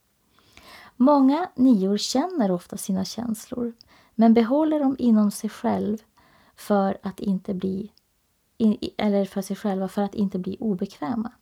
Många 1.00 1.50
nior 1.54 1.96
känner 1.96 2.50
ofta 2.50 2.76
sina 2.76 3.04
känslor, 3.04 3.72
men 4.14 4.34
behåller 4.34 4.80
dem 4.80 4.96
inom 4.98 5.30
sig 5.30 5.50
själv 5.50 5.98
för 6.56 6.98
att 7.02 7.20
inte 7.20 7.54
bli 7.54 7.92
eller 8.96 9.24
för 9.24 9.42
sig 9.42 9.56
själva 9.56 9.88
för 9.88 10.02
att 10.02 10.14
inte 10.14 10.38
bli 10.38 10.56
obekväma. 10.60 11.32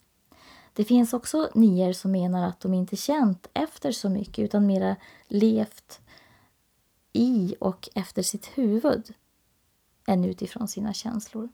Det 0.72 0.84
finns 0.84 1.12
också 1.12 1.50
nior 1.54 1.92
som 1.92 2.12
menar 2.12 2.48
att 2.48 2.60
de 2.60 2.74
inte 2.74 2.96
känt 2.96 3.46
efter 3.54 3.92
så 3.92 4.08
mycket 4.08 4.44
utan 4.44 4.66
mera 4.66 4.96
levt 5.28 6.00
i 7.12 7.54
och 7.60 7.88
efter 7.94 8.22
sitt 8.22 8.46
huvud 8.46 9.14
än 10.06 10.24
utifrån 10.24 10.68
sina 10.68 10.92
känslor. 10.92 11.48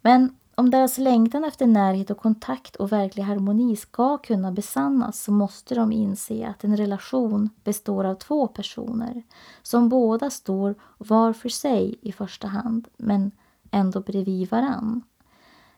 Men 0.00 0.36
om 0.58 0.70
deras 0.70 0.98
längtan 0.98 1.44
efter 1.44 1.66
närhet 1.66 2.10
och 2.10 2.18
kontakt 2.18 2.76
och 2.76 2.92
verklig 2.92 3.22
harmoni 3.22 3.76
ska 3.76 4.18
kunna 4.18 4.52
besannas 4.52 5.22
så 5.22 5.32
måste 5.32 5.74
de 5.74 5.92
inse 5.92 6.46
att 6.46 6.64
en 6.64 6.76
relation 6.76 7.50
består 7.64 8.04
av 8.04 8.14
två 8.14 8.46
personer 8.46 9.22
som 9.62 9.88
båda 9.88 10.30
står 10.30 10.74
var 10.98 11.32
för 11.32 11.48
sig 11.48 11.98
i 12.02 12.12
första 12.12 12.48
hand 12.48 12.88
men 12.96 13.30
ändå 13.70 14.00
bredvid 14.00 14.50
varann. 14.50 15.02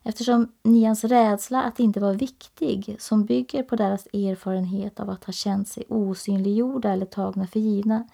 Eftersom 0.03 0.53
nians 0.63 1.05
rädsla 1.05 1.63
att 1.63 1.81
inte 1.81 2.01
vara 2.01 2.13
viktig, 2.13 2.97
som 2.99 3.25
bygger 3.25 3.63
på 3.63 3.77
deras 3.77 4.07
erfarenhet 4.07 5.01
av 5.01 5.11
att 5.11 5.25
ha 5.25 5.33
känt 5.33 5.69
sig 5.69 5.85
osynliggjorda 5.89 6.93
eller 6.93 7.07
tagna 7.07 7.47
för 7.47 7.61
givna, 7.61 8.09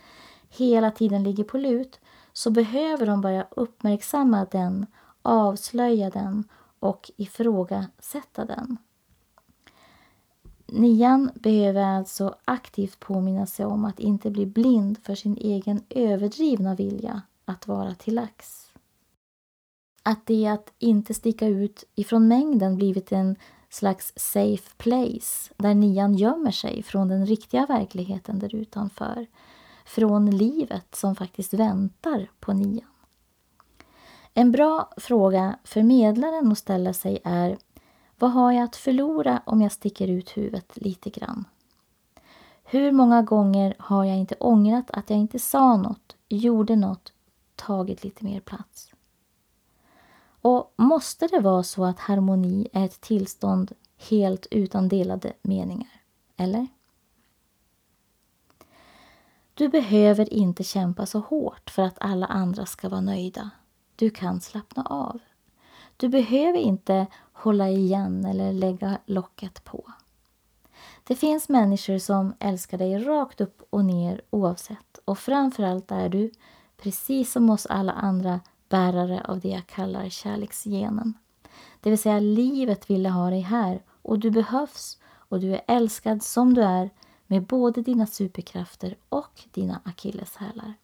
hela 0.48 0.90
tiden 0.90 1.22
ligger 1.22 1.44
på 1.44 1.58
lut 1.58 2.00
så 2.32 2.50
behöver 2.50 3.06
de 3.06 3.20
börja 3.20 3.46
uppmärksamma 3.50 4.46
den, 4.50 4.86
avslöja 5.24 6.10
den 6.10 6.44
och 6.78 7.10
ifrågasätta 7.16 8.44
den. 8.44 8.76
Nian 10.66 11.30
behöver 11.34 11.82
alltså 11.82 12.34
aktivt 12.44 13.00
påminna 13.00 13.46
sig 13.46 13.66
om 13.66 13.84
att 13.84 14.00
inte 14.00 14.30
bli 14.30 14.46
blind 14.46 14.98
för 15.02 15.14
sin 15.14 15.36
egen 15.36 15.82
överdrivna 15.88 16.74
vilja 16.74 17.22
att 17.44 17.66
vara 17.68 17.94
till 17.94 18.14
lax. 18.14 18.70
Att 20.02 20.26
det 20.26 20.46
att 20.46 20.72
inte 20.78 21.14
sticka 21.14 21.46
ut 21.46 21.84
ifrån 21.94 22.28
mängden 22.28 22.76
blivit 22.76 23.12
en 23.12 23.36
slags 23.68 24.12
safe 24.16 24.74
place 24.76 25.54
där 25.56 25.74
nian 25.74 26.14
gömmer 26.14 26.50
sig 26.50 26.82
från 26.82 27.08
den 27.08 27.26
riktiga 27.26 27.66
verkligheten 27.66 28.38
där 28.38 28.54
utanför 28.54 29.26
från 29.84 30.30
livet 30.30 30.94
som 30.94 31.16
faktiskt 31.16 31.54
väntar 31.54 32.30
på 32.40 32.52
nian. 32.52 32.93
En 34.36 34.52
bra 34.52 34.90
fråga 34.96 35.58
för 35.64 35.82
medlaren 35.82 36.52
att 36.52 36.58
ställa 36.58 36.92
sig 36.92 37.18
är 37.24 37.58
vad 38.18 38.30
har 38.30 38.52
jag 38.52 38.64
att 38.64 38.76
förlora 38.76 39.42
om 39.44 39.62
jag 39.62 39.72
sticker 39.72 40.08
ut 40.08 40.36
huvudet 40.36 40.72
lite 40.76 41.10
grann? 41.10 41.44
Hur 42.64 42.92
många 42.92 43.22
gånger 43.22 43.74
har 43.78 44.04
jag 44.04 44.16
inte 44.16 44.34
ångrat 44.40 44.90
att 44.90 45.10
jag 45.10 45.18
inte 45.18 45.38
sa 45.38 45.76
något, 45.76 46.16
gjorde 46.28 46.76
något, 46.76 47.12
tagit 47.54 48.04
lite 48.04 48.24
mer 48.24 48.40
plats? 48.40 48.92
Och 50.40 50.74
måste 50.76 51.26
det 51.26 51.40
vara 51.40 51.62
så 51.62 51.84
att 51.84 51.98
harmoni 51.98 52.68
är 52.72 52.84
ett 52.84 53.00
tillstånd 53.00 53.72
helt 54.10 54.46
utan 54.50 54.88
delade 54.88 55.32
meningar? 55.42 56.00
Eller? 56.36 56.66
Du 59.54 59.68
behöver 59.68 60.32
inte 60.32 60.64
kämpa 60.64 61.06
så 61.06 61.18
hårt 61.18 61.70
för 61.70 61.82
att 61.82 61.98
alla 62.00 62.26
andra 62.26 62.66
ska 62.66 62.88
vara 62.88 63.00
nöjda. 63.00 63.50
Du 63.96 64.10
kan 64.10 64.40
slappna 64.40 64.82
av. 64.82 65.20
Du 65.96 66.08
behöver 66.08 66.58
inte 66.58 67.06
hålla 67.32 67.68
igen 67.68 68.24
eller 68.24 68.52
lägga 68.52 68.98
locket 69.06 69.64
på. 69.64 69.92
Det 71.04 71.14
finns 71.14 71.48
människor 71.48 71.98
som 71.98 72.34
älskar 72.38 72.78
dig 72.78 72.98
rakt 72.98 73.40
upp 73.40 73.62
och 73.70 73.84
ner 73.84 74.20
oavsett 74.30 74.98
och 75.04 75.18
framförallt 75.18 75.90
är 75.90 76.08
du, 76.08 76.30
precis 76.76 77.32
som 77.32 77.50
oss 77.50 77.66
alla 77.66 77.92
andra, 77.92 78.40
bärare 78.68 79.24
av 79.24 79.40
det 79.40 79.48
jag 79.48 79.66
kallar 79.66 80.08
kärleksgenen. 80.08 81.14
Det 81.80 81.90
vill 81.90 81.98
säga 81.98 82.20
livet 82.20 82.90
ville 82.90 83.08
ha 83.08 83.30
dig 83.30 83.40
här 83.40 83.82
och 84.02 84.18
du 84.18 84.30
behövs 84.30 84.98
och 85.06 85.40
du 85.40 85.54
är 85.54 85.62
älskad 85.66 86.22
som 86.22 86.54
du 86.54 86.62
är 86.62 86.90
med 87.26 87.46
både 87.46 87.82
dina 87.82 88.06
superkrafter 88.06 88.96
och 89.08 89.42
dina 89.52 89.80
akilleshälar. 89.84 90.74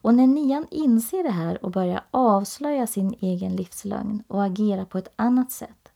Och 0.00 0.14
när 0.14 0.26
nian 0.26 0.66
inser 0.70 1.22
det 1.22 1.30
här 1.30 1.64
och 1.64 1.70
börjar 1.70 2.04
avslöja 2.10 2.86
sin 2.86 3.14
egen 3.20 3.56
livslögn 3.56 4.22
och 4.28 4.44
agera 4.44 4.84
på 4.84 4.98
ett 4.98 5.12
annat 5.16 5.52
sätt, 5.52 5.88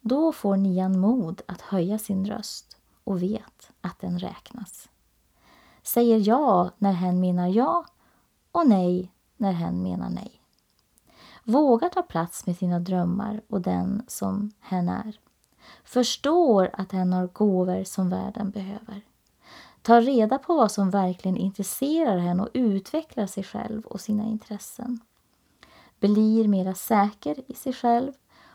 då 0.00 0.32
får 0.32 0.56
nian 0.56 0.98
mod 1.00 1.42
att 1.46 1.60
höja 1.60 1.98
sin 1.98 2.26
röst 2.26 2.76
och 3.04 3.22
vet 3.22 3.70
att 3.80 4.00
den 4.00 4.18
räknas. 4.18 4.88
Säger 5.82 6.28
ja 6.28 6.70
när 6.78 6.92
hen 6.92 7.20
menar 7.20 7.48
ja 7.48 7.84
och 8.52 8.68
nej 8.68 9.12
när 9.36 9.52
hen 9.52 9.82
menar 9.82 10.10
nej. 10.10 10.42
Vågar 11.44 11.88
ta 11.88 12.02
plats 12.02 12.46
med 12.46 12.56
sina 12.56 12.80
drömmar 12.80 13.42
och 13.48 13.60
den 13.60 14.02
som 14.08 14.52
hen 14.60 14.88
är 14.88 15.20
förstår 15.84 16.70
att 16.72 16.92
hen 16.92 17.12
har 17.12 17.26
gåvor 17.26 17.84
som 17.84 18.10
världen 18.10 18.50
behöver. 18.50 19.02
Tar 19.82 20.00
reda 20.00 20.38
på 20.38 20.56
vad 20.56 20.72
som 20.72 20.90
verkligen 20.90 21.36
intresserar 21.36 22.18
henne 22.18 22.42
och 22.42 22.48
utvecklar 22.54 23.26
sig 23.26 23.44
själv 23.44 23.86
och 23.86 24.00
sina 24.00 24.24
intressen. 24.24 25.00
Blir 26.00 26.48
mera 26.48 26.74
säker 26.74 27.36
i 27.46 27.54
sig 27.54 27.72
själv, 27.72 28.12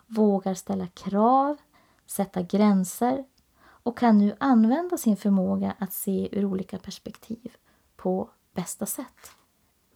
vågar 0.08 0.54
ställa 0.54 0.88
krav, 0.88 1.58
sätta 2.06 2.42
gränser 2.42 3.26
och 3.62 3.98
kan 3.98 4.18
nu 4.18 4.36
använda 4.40 4.98
sin 4.98 5.18
förmåga 5.18 5.76
att 5.80 5.94
se 5.94 6.30
ur 6.32 6.46
olika 6.46 6.78
perspektiv 6.78 7.56
på 7.96 8.30
bästa 8.54 8.86
sätt. 8.86 9.32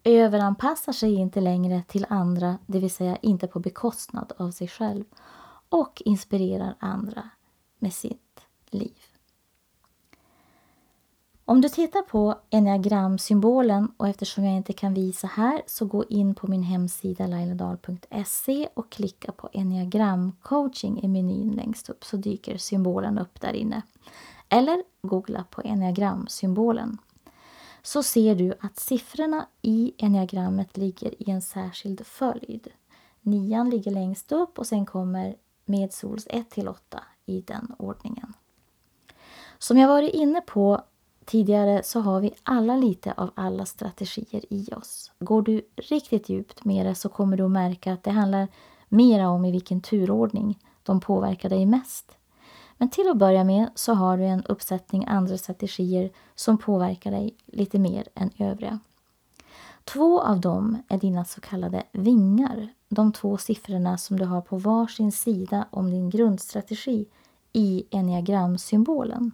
Överanpassar 0.04 0.94
sig 0.94 1.14
inte 1.16 1.42
längre 1.42 1.84
till 1.88 2.06
andra, 2.10 2.58
det 2.68 2.80
vill 2.80 2.92
säga 2.92 3.16
inte 3.16 3.48
på 3.48 3.60
bekostnad 3.60 4.34
av 4.38 4.52
sig 4.52 4.68
själv 4.68 5.04
och 5.70 6.02
inspirerar 6.06 6.76
andra 6.80 7.30
med 7.80 7.94
sitt 7.94 8.42
liv. 8.70 9.09
Om 11.50 11.62
du 11.62 11.70
tittar 11.70 12.02
på 12.02 12.36
enneagramsymbolen 12.50 13.92
och 13.98 14.08
eftersom 14.08 14.46
jag 14.46 14.56
inte 14.56 14.74
kan 14.74 14.94
visa 14.94 15.28
här 15.28 15.62
så 15.68 15.86
gå 15.86 16.06
in 16.06 16.36
på 16.36 16.48
min 16.48 16.64
hemsida 16.64 17.28
lailadal.se 17.28 18.70
och 18.74 18.92
klicka 18.92 19.32
på 19.32 19.50
enneagramcoaching 19.54 21.04
i 21.04 21.08
menyn 21.08 21.52
längst 21.52 21.90
upp 21.90 22.06
så 22.06 22.18
dyker 22.18 22.58
symbolen 22.58 23.20
upp 23.20 23.42
där 23.42 23.54
inne. 23.54 23.82
Eller 24.50 24.84
googla 25.02 25.44
på 25.50 25.62
enneagramsymbolen 25.62 26.98
så 27.82 28.04
ser 28.04 28.36
du 28.36 28.54
att 28.60 28.80
siffrorna 28.80 29.46
i 29.62 29.94
enneagrammet 29.98 30.78
ligger 30.78 31.22
i 31.22 31.32
en 31.32 31.42
särskild 31.42 32.06
följd. 32.06 32.68
Nian 33.22 33.70
ligger 33.70 33.92
längst 33.92 34.32
upp 34.32 34.60
och 34.60 34.68
sen 34.68 34.86
kommer 34.86 35.36
medsols 35.66 36.28
1 36.30 36.50
till 36.50 36.68
8 36.68 37.04
i 37.26 37.42
den 37.42 37.76
ordningen. 37.80 38.34
Som 39.58 39.78
jag 39.78 39.88
varit 39.88 40.14
inne 40.14 40.42
på 40.42 40.82
tidigare 41.30 41.84
så 41.84 42.00
har 42.00 42.22
vi 42.22 42.34
alla 42.44 42.76
lite 42.76 43.14
av 43.14 43.32
alla 43.36 43.66
strategier 43.66 44.46
i 44.50 44.70
oss. 44.74 45.12
Går 45.20 45.42
du 45.42 45.62
riktigt 45.76 46.30
djupt 46.30 46.66
med 46.66 46.86
det 46.86 46.96
så 46.96 47.10
kommer 47.10 47.38
du 47.38 47.44
att 47.44 47.52
märka 47.52 47.94
att 47.94 48.04
det 48.04 48.12
handlar 48.12 48.48
mera 48.88 49.30
om 49.30 49.46
i 49.46 49.52
vilken 49.52 49.82
turordning 49.82 50.60
de 50.84 51.00
påverkar 51.00 51.50
dig 51.50 51.66
mest. 51.66 52.18
Men 52.78 52.90
till 52.90 53.10
att 53.10 53.18
börja 53.18 53.44
med 53.44 53.70
så 53.76 53.94
har 53.94 54.18
du 54.18 54.24
en 54.24 54.44
uppsättning 54.44 55.06
andra 55.08 55.38
strategier 55.38 56.12
som 56.36 56.58
påverkar 56.58 57.12
dig 57.12 57.36
lite 57.46 57.80
mer 57.80 58.08
än 58.16 58.32
övriga. 58.38 58.80
Två 59.84 60.22
av 60.22 60.40
dem 60.40 60.78
är 60.88 60.98
dina 60.98 61.26
så 61.26 61.42
kallade 61.42 61.84
vingar, 61.92 62.68
de 62.90 63.14
två 63.14 63.38
siffrorna 63.38 63.98
som 63.98 64.20
du 64.20 64.26
har 64.26 64.42
på 64.42 64.58
varsin 64.58 65.12
sida 65.12 65.66
om 65.70 65.92
din 65.92 66.10
grundstrategi 66.10 67.06
i 67.54 67.84
enneagramsymbolen. 67.92 69.32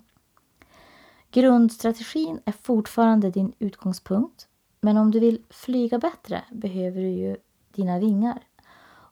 Grundstrategin 1.35 2.39
är 2.45 2.51
fortfarande 2.51 3.29
din 3.29 3.53
utgångspunkt 3.59 4.47
men 4.81 4.97
om 4.97 5.11
du 5.11 5.19
vill 5.19 5.41
flyga 5.49 5.99
bättre 5.99 6.43
behöver 6.51 7.01
du 7.01 7.09
ju 7.09 7.37
dina 7.71 7.99
vingar. 7.99 8.43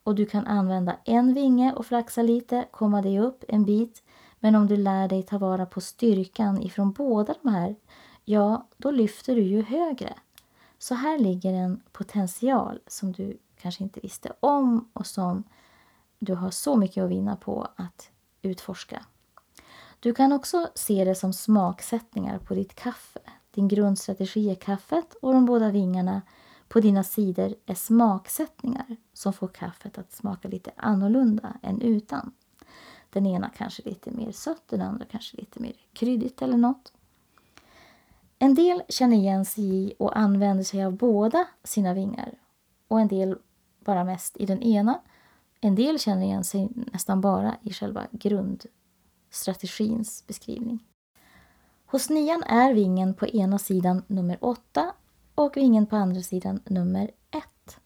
Och 0.03 0.15
du 0.15 0.25
kan 0.25 0.47
använda 0.47 0.97
en 1.05 1.33
vinge 1.33 1.73
och 1.73 1.85
flaxa 1.85 2.21
lite, 2.21 2.65
komma 2.71 3.01
dig 3.01 3.19
upp 3.19 3.43
en 3.47 3.65
bit. 3.65 4.03
Men 4.39 4.55
om 4.55 4.67
du 4.67 4.77
lär 4.77 5.07
dig 5.07 5.23
ta 5.23 5.37
vara 5.37 5.65
på 5.65 5.81
styrkan 5.81 6.61
ifrån 6.61 6.91
båda 6.91 7.35
de 7.41 7.49
här, 7.49 7.75
ja, 8.25 8.67
då 8.77 8.91
lyfter 8.91 9.35
du 9.35 9.41
ju 9.41 9.61
högre. 9.61 10.13
Så 10.77 10.95
här 10.95 11.19
ligger 11.19 11.53
en 11.53 11.81
potential 11.91 12.79
som 12.87 13.11
du 13.11 13.37
kanske 13.61 13.83
inte 13.83 13.99
visste 13.99 14.33
om 14.39 14.89
och 14.93 15.07
som 15.07 15.43
du 16.19 16.33
har 16.33 16.51
så 16.51 16.75
mycket 16.75 17.03
att 17.03 17.09
vinna 17.09 17.35
på 17.35 17.67
att 17.75 18.09
utforska. 18.41 19.05
Du 20.03 20.13
kan 20.13 20.31
också 20.31 20.69
se 20.75 21.05
det 21.05 21.15
som 21.15 21.33
smaksättningar 21.33 22.39
på 22.39 22.53
ditt 22.53 22.75
kaffe. 22.75 23.19
Din 23.51 23.67
grundstrategi 23.67 24.51
är 24.51 24.55
kaffet 24.55 25.13
och 25.21 25.33
de 25.33 25.45
båda 25.45 25.71
vingarna 25.71 26.21
på 26.67 26.79
dina 26.79 27.03
sidor 27.03 27.55
är 27.65 27.75
smaksättningar 27.75 28.97
som 29.13 29.33
får 29.33 29.47
kaffet 29.47 29.97
att 29.97 30.11
smaka 30.11 30.47
lite 30.47 30.71
annorlunda 30.75 31.53
än 31.61 31.81
utan. 31.81 32.31
Den 33.09 33.25
ena 33.25 33.49
kanske 33.49 33.83
lite 33.85 34.11
mer 34.11 34.31
sött, 34.31 34.63
den 34.67 34.81
andra 34.81 35.05
kanske 35.05 35.37
lite 35.37 35.59
mer 35.59 35.73
kryddigt 35.93 36.41
eller 36.41 36.57
något. 36.57 36.93
En 38.39 38.55
del 38.55 38.83
känner 38.89 39.17
igen 39.17 39.45
sig 39.45 39.63
i 39.63 39.93
och 39.99 40.17
använder 40.17 40.63
sig 40.63 40.85
av 40.85 40.93
båda 40.93 41.47
sina 41.63 41.93
vingar 41.93 42.33
och 42.87 42.99
en 42.99 43.07
del 43.07 43.37
bara 43.79 44.03
mest 44.03 44.37
i 44.37 44.45
den 44.45 44.63
ena. 44.63 44.99
En 45.61 45.75
del 45.75 45.99
känner 45.99 46.25
igen 46.25 46.43
sig 46.43 46.69
nästan 46.75 47.21
bara 47.21 47.55
i 47.61 47.73
själva 47.73 48.07
grund 48.11 48.65
strategins 49.33 50.27
beskrivning. 50.27 50.83
Hos 51.85 52.09
nian 52.09 52.43
är 52.43 52.73
vingen 52.73 53.13
på 53.13 53.27
ena 53.27 53.59
sidan 53.59 54.03
nummer 54.07 54.37
åtta 54.41 54.93
och 55.35 55.57
vingen 55.57 55.85
på 55.85 55.95
andra 55.95 56.21
sidan 56.21 56.59
nummer 56.65 57.11
ett. 57.31 57.77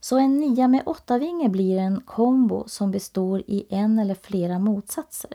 Så 0.00 0.18
en 0.18 0.36
nia 0.40 0.68
med 0.68 0.82
åtta 0.86 1.18
vinge 1.18 1.48
blir 1.48 1.78
en 1.78 2.00
kombo 2.00 2.64
som 2.66 2.90
består 2.90 3.42
i 3.46 3.66
en 3.70 3.98
eller 3.98 4.14
flera 4.14 4.58
motsatser. 4.58 5.34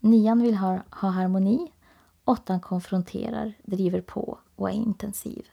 Nian 0.00 0.42
vill 0.42 0.54
ha, 0.54 0.78
ha 0.90 1.08
harmoni, 1.08 1.72
åttan 2.24 2.60
konfronterar, 2.60 3.52
driver 3.64 4.00
på 4.00 4.38
och 4.56 4.70
är 4.70 4.74
intensiv. 4.74 5.46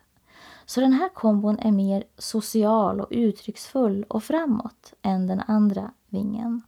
Så 0.65 0.81
den 0.81 0.93
här 0.93 1.09
kombon 1.09 1.59
är 1.59 1.71
mer 1.71 2.03
social 2.17 3.01
och 3.01 3.07
uttrycksfull 3.11 4.05
och 4.07 4.23
framåt 4.23 4.93
än 5.01 5.27
den 5.27 5.41
andra 5.47 5.91
vingen. 6.09 6.61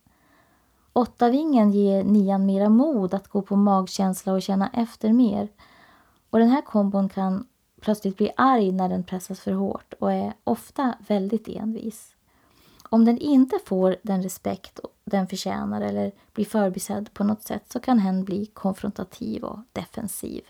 Åttavingen 1.00 1.72
ger 1.72 2.04
nian 2.04 2.46
mera 2.46 2.70
mod 2.70 3.14
att 3.14 3.28
gå 3.28 3.42
på 3.42 3.56
magkänsla 3.56 4.34
och 4.34 4.42
känna 4.42 4.70
efter 4.74 5.14
mer. 5.14 5.48
Och 6.30 6.40
den 6.40 6.50
här 6.50 6.62
kombon 6.62 7.10
kan 7.10 7.48
plötsligt 7.82 8.18
bli 8.18 8.32
arg 8.38 8.72
när 8.72 8.90
den 8.90 9.04
pressas 9.04 9.40
för 9.40 9.52
hårt 9.52 9.94
och 10.00 10.14
är 10.14 10.34
ofta 10.44 10.96
väldigt 11.08 11.48
envis. 11.48 12.16
Om 12.90 13.06
den 13.06 13.18
inte 13.18 13.60
får 13.66 13.96
den 14.02 14.24
respekt 14.24 14.80
den 15.06 15.28
förtjänar 15.28 15.82
eller 15.82 16.12
blir 16.34 16.46
förbisedd 16.46 17.14
på 17.14 17.24
något 17.24 17.44
sätt 17.44 17.72
så 17.72 17.80
kan 17.80 18.00
hen 18.00 18.24
bli 18.24 18.46
konfrontativ 18.46 19.44
och 19.44 19.60
defensiv. 19.74 20.42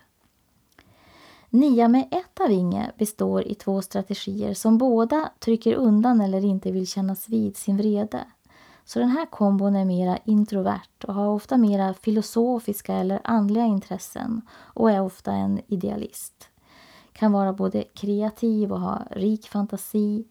Nia 1.50 1.88
med 1.88 2.08
ett 2.12 2.40
av 2.40 2.52
inge 2.52 2.92
består 2.98 3.48
i 3.48 3.56
två 3.56 3.82
strategier 3.82 4.54
som 4.54 4.78
båda 4.78 5.30
trycker 5.40 5.74
undan 5.74 6.22
eller 6.22 6.46
inte 6.46 6.72
vill 6.72 6.88
kännas 6.88 7.30
vid 7.30 7.58
sin 7.58 7.78
vrede. 7.78 8.26
Så 8.90 9.00
den 9.00 9.10
här 9.10 9.26
kombon 9.26 9.76
är 9.76 9.86
mera 9.86 10.18
introvert 10.26 11.04
och 11.08 11.14
har 11.14 11.28
ofta 11.28 11.58
mera 11.58 11.94
filosofiska 11.94 12.94
eller 12.94 13.22
andliga 13.24 13.66
intressen 13.66 14.42
och 14.52 14.92
är 14.92 15.02
ofta 15.02 15.32
en 15.32 15.62
idealist. 15.68 16.50
Kan 17.14 17.32
vara 17.32 17.54
både 17.54 17.84
kreativ 17.84 18.72
och 18.72 18.80
ha 18.80 19.02
rik 19.12 19.48
fantasi. 19.48 20.28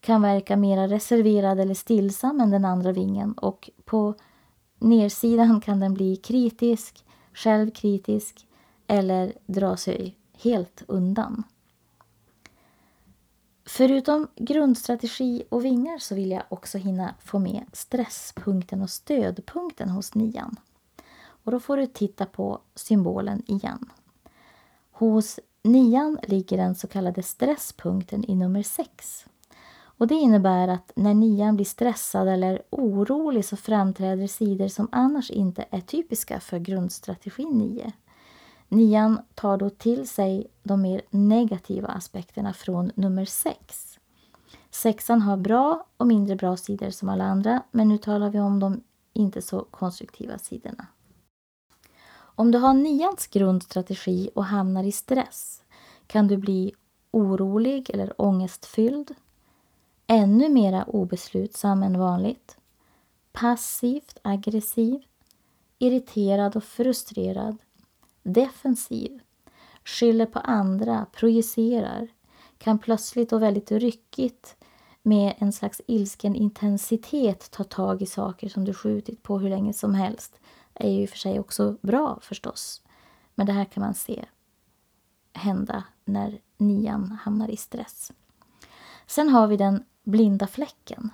Kan 0.00 0.22
verka 0.22 0.56
mera 0.56 0.88
reserverad 0.88 1.60
eller 1.60 1.74
stillsam 1.74 2.40
än 2.40 2.50
den 2.50 2.64
andra 2.64 2.92
vingen 2.92 3.32
och 3.32 3.70
på 3.84 4.14
nersidan 4.78 5.60
kan 5.64 5.80
den 5.80 5.94
bli 5.94 6.16
kritisk, 6.16 7.04
självkritisk 7.34 8.46
eller 8.86 9.32
dra 9.46 9.76
sig 9.76 10.16
helt 10.42 10.82
undan. 10.88 11.42
Förutom 13.68 14.28
grundstrategi 14.36 15.42
och 15.48 15.64
vingar 15.64 15.98
så 15.98 16.14
vill 16.14 16.30
jag 16.30 16.42
också 16.48 16.78
hinna 16.78 17.14
få 17.24 17.38
med 17.38 17.64
stresspunkten 17.72 18.82
och 18.82 18.90
stödpunkten 18.90 19.88
hos 19.88 20.14
nian. 20.14 20.56
Och 21.26 21.52
då 21.52 21.60
får 21.60 21.76
du 21.76 21.86
titta 21.86 22.26
på 22.26 22.60
symbolen 22.74 23.42
igen. 23.46 23.90
Hos 24.90 25.40
nian 25.62 26.18
ligger 26.22 26.56
den 26.56 26.74
så 26.74 26.86
kallade 26.86 27.22
stresspunkten 27.22 28.30
i 28.30 28.34
nummer 28.34 28.62
6. 28.62 29.26
Och 29.78 30.06
det 30.06 30.14
innebär 30.14 30.68
att 30.68 30.92
när 30.94 31.14
nian 31.14 31.56
blir 31.56 31.66
stressad 31.66 32.28
eller 32.28 32.62
orolig 32.70 33.44
så 33.44 33.56
framträder 33.56 34.26
sidor 34.26 34.68
som 34.68 34.88
annars 34.92 35.30
inte 35.30 35.64
är 35.70 35.80
typiska 35.80 36.40
för 36.40 36.58
grundstrategin 36.58 37.58
9. 37.58 37.92
Nian 38.68 39.18
tar 39.34 39.56
då 39.56 39.70
till 39.70 40.08
sig 40.08 40.46
de 40.62 40.82
mer 40.82 41.02
negativa 41.10 41.88
aspekterna 41.88 42.52
från 42.52 42.92
nummer 42.94 43.24
6. 43.24 43.98
Sexan 44.70 45.22
har 45.22 45.36
bra 45.36 45.86
och 45.96 46.06
mindre 46.06 46.36
bra 46.36 46.56
sidor 46.56 46.90
som 46.90 47.08
alla 47.08 47.24
andra, 47.24 47.62
men 47.70 47.88
nu 47.88 47.98
talar 47.98 48.30
vi 48.30 48.40
om 48.40 48.60
de 48.60 48.80
inte 49.12 49.42
så 49.42 49.66
konstruktiva 49.70 50.38
sidorna. 50.38 50.86
Om 52.16 52.50
du 52.50 52.58
har 52.58 52.74
nians 52.74 53.26
grundstrategi 53.26 54.30
och 54.34 54.44
hamnar 54.44 54.84
i 54.84 54.92
stress 54.92 55.62
kan 56.06 56.28
du 56.28 56.36
bli 56.36 56.72
orolig 57.10 57.90
eller 57.90 58.20
ångestfylld, 58.20 59.14
ännu 60.06 60.48
mera 60.48 60.84
obeslutsam 60.84 61.82
än 61.82 61.98
vanligt, 61.98 62.58
passivt 63.32 64.18
aggressiv, 64.22 65.02
irriterad 65.78 66.56
och 66.56 66.64
frustrerad, 66.64 67.56
defensiv, 68.26 69.20
skyller 69.84 70.26
på 70.26 70.38
andra, 70.38 71.06
projicerar, 71.12 72.08
kan 72.58 72.78
plötsligt 72.78 73.32
och 73.32 73.42
väldigt 73.42 73.72
ryckigt 73.72 74.56
med 75.02 75.34
en 75.38 75.52
slags 75.52 75.80
ilsken 75.86 76.34
intensitet 76.34 77.50
ta 77.50 77.64
tag 77.64 78.02
i 78.02 78.06
saker 78.06 78.48
som 78.48 78.64
du 78.64 78.74
skjutit 78.74 79.22
på 79.22 79.38
hur 79.38 79.50
länge 79.50 79.72
som 79.72 79.94
helst. 79.94 80.40
är 80.74 80.90
ju 80.90 81.02
i 81.02 81.06
och 81.06 81.10
för 81.10 81.18
sig 81.18 81.40
också 81.40 81.76
bra 81.82 82.18
förstås. 82.22 82.82
Men 83.34 83.46
det 83.46 83.52
här 83.52 83.64
kan 83.64 83.80
man 83.80 83.94
se 83.94 84.24
hända 85.32 85.84
när 86.04 86.40
nian 86.56 87.18
hamnar 87.22 87.48
i 87.48 87.56
stress. 87.56 88.12
Sen 89.06 89.28
har 89.28 89.46
vi 89.46 89.56
den 89.56 89.84
blinda 90.04 90.46
fläcken. 90.46 91.10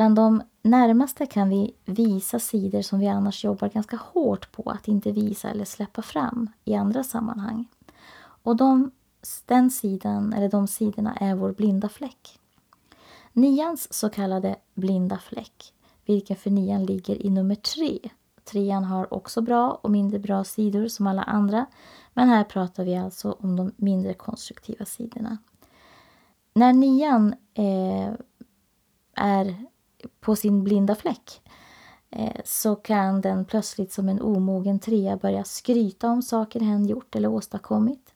Bland 0.00 0.16
de 0.16 0.42
närmaste 0.62 1.26
kan 1.26 1.48
vi 1.48 1.74
visa 1.84 2.38
sidor 2.38 2.82
som 2.82 2.98
vi 2.98 3.08
annars 3.08 3.44
jobbar 3.44 3.68
ganska 3.68 3.96
hårt 3.96 4.52
på 4.52 4.62
att 4.70 4.88
inte 4.88 5.12
visa 5.12 5.50
eller 5.50 5.64
släppa 5.64 6.02
fram 6.02 6.50
i 6.64 6.74
andra 6.74 7.04
sammanhang. 7.04 7.68
Och 8.42 8.56
de, 8.56 8.90
den 9.46 9.70
sidan, 9.70 10.32
eller 10.32 10.48
de 10.48 10.66
sidorna 10.66 11.16
är 11.16 11.34
vår 11.34 11.52
blinda 11.52 11.88
fläck. 11.88 12.38
Nians 13.32 13.92
så 13.92 14.08
kallade 14.10 14.56
blinda 14.74 15.18
fläck, 15.18 15.72
vilken 16.06 16.36
för 16.36 16.50
nian 16.50 16.84
ligger 16.84 17.26
i 17.26 17.30
nummer 17.30 17.54
tre. 17.54 17.98
Trean 18.44 18.84
har 18.84 19.14
också 19.14 19.40
bra 19.40 19.80
och 19.82 19.90
mindre 19.90 20.18
bra 20.18 20.44
sidor 20.44 20.88
som 20.88 21.06
alla 21.06 21.22
andra, 21.22 21.66
men 22.14 22.28
här 22.28 22.44
pratar 22.44 22.84
vi 22.84 22.96
alltså 22.96 23.36
om 23.40 23.56
de 23.56 23.72
mindre 23.76 24.14
konstruktiva 24.14 24.84
sidorna. 24.84 25.38
När 26.54 26.72
nian 26.72 27.34
eh, 27.54 28.12
är 29.14 29.66
på 30.20 30.36
sin 30.36 30.64
blinda 30.64 30.94
fläck 30.94 31.40
eh, 32.10 32.40
så 32.44 32.76
kan 32.76 33.20
den 33.20 33.44
plötsligt 33.44 33.92
som 33.92 34.08
en 34.08 34.20
omogen 34.20 34.78
trea 34.78 35.16
börja 35.16 35.44
skryta 35.44 36.10
om 36.10 36.22
saker 36.22 36.60
hen 36.60 36.86
gjort 36.86 37.16
eller 37.16 37.28
åstadkommit. 37.28 38.14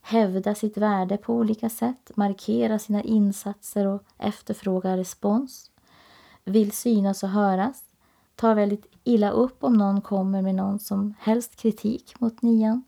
Hävda 0.00 0.54
sitt 0.54 0.76
värde 0.76 1.16
på 1.16 1.34
olika 1.34 1.68
sätt, 1.68 2.10
markera 2.14 2.78
sina 2.78 3.02
insatser 3.02 3.86
och 3.86 4.02
efterfråga 4.18 4.96
respons. 4.96 5.70
Vill 6.44 6.72
synas 6.72 7.22
och 7.22 7.28
höras. 7.28 7.84
Tar 8.36 8.54
väldigt 8.54 8.86
illa 9.04 9.30
upp 9.30 9.64
om 9.64 9.72
någon 9.72 10.00
kommer 10.00 10.42
med 10.42 10.54
någon 10.54 10.78
som 10.78 11.14
helst 11.18 11.56
kritik 11.56 12.20
mot 12.20 12.42
nian. 12.42 12.84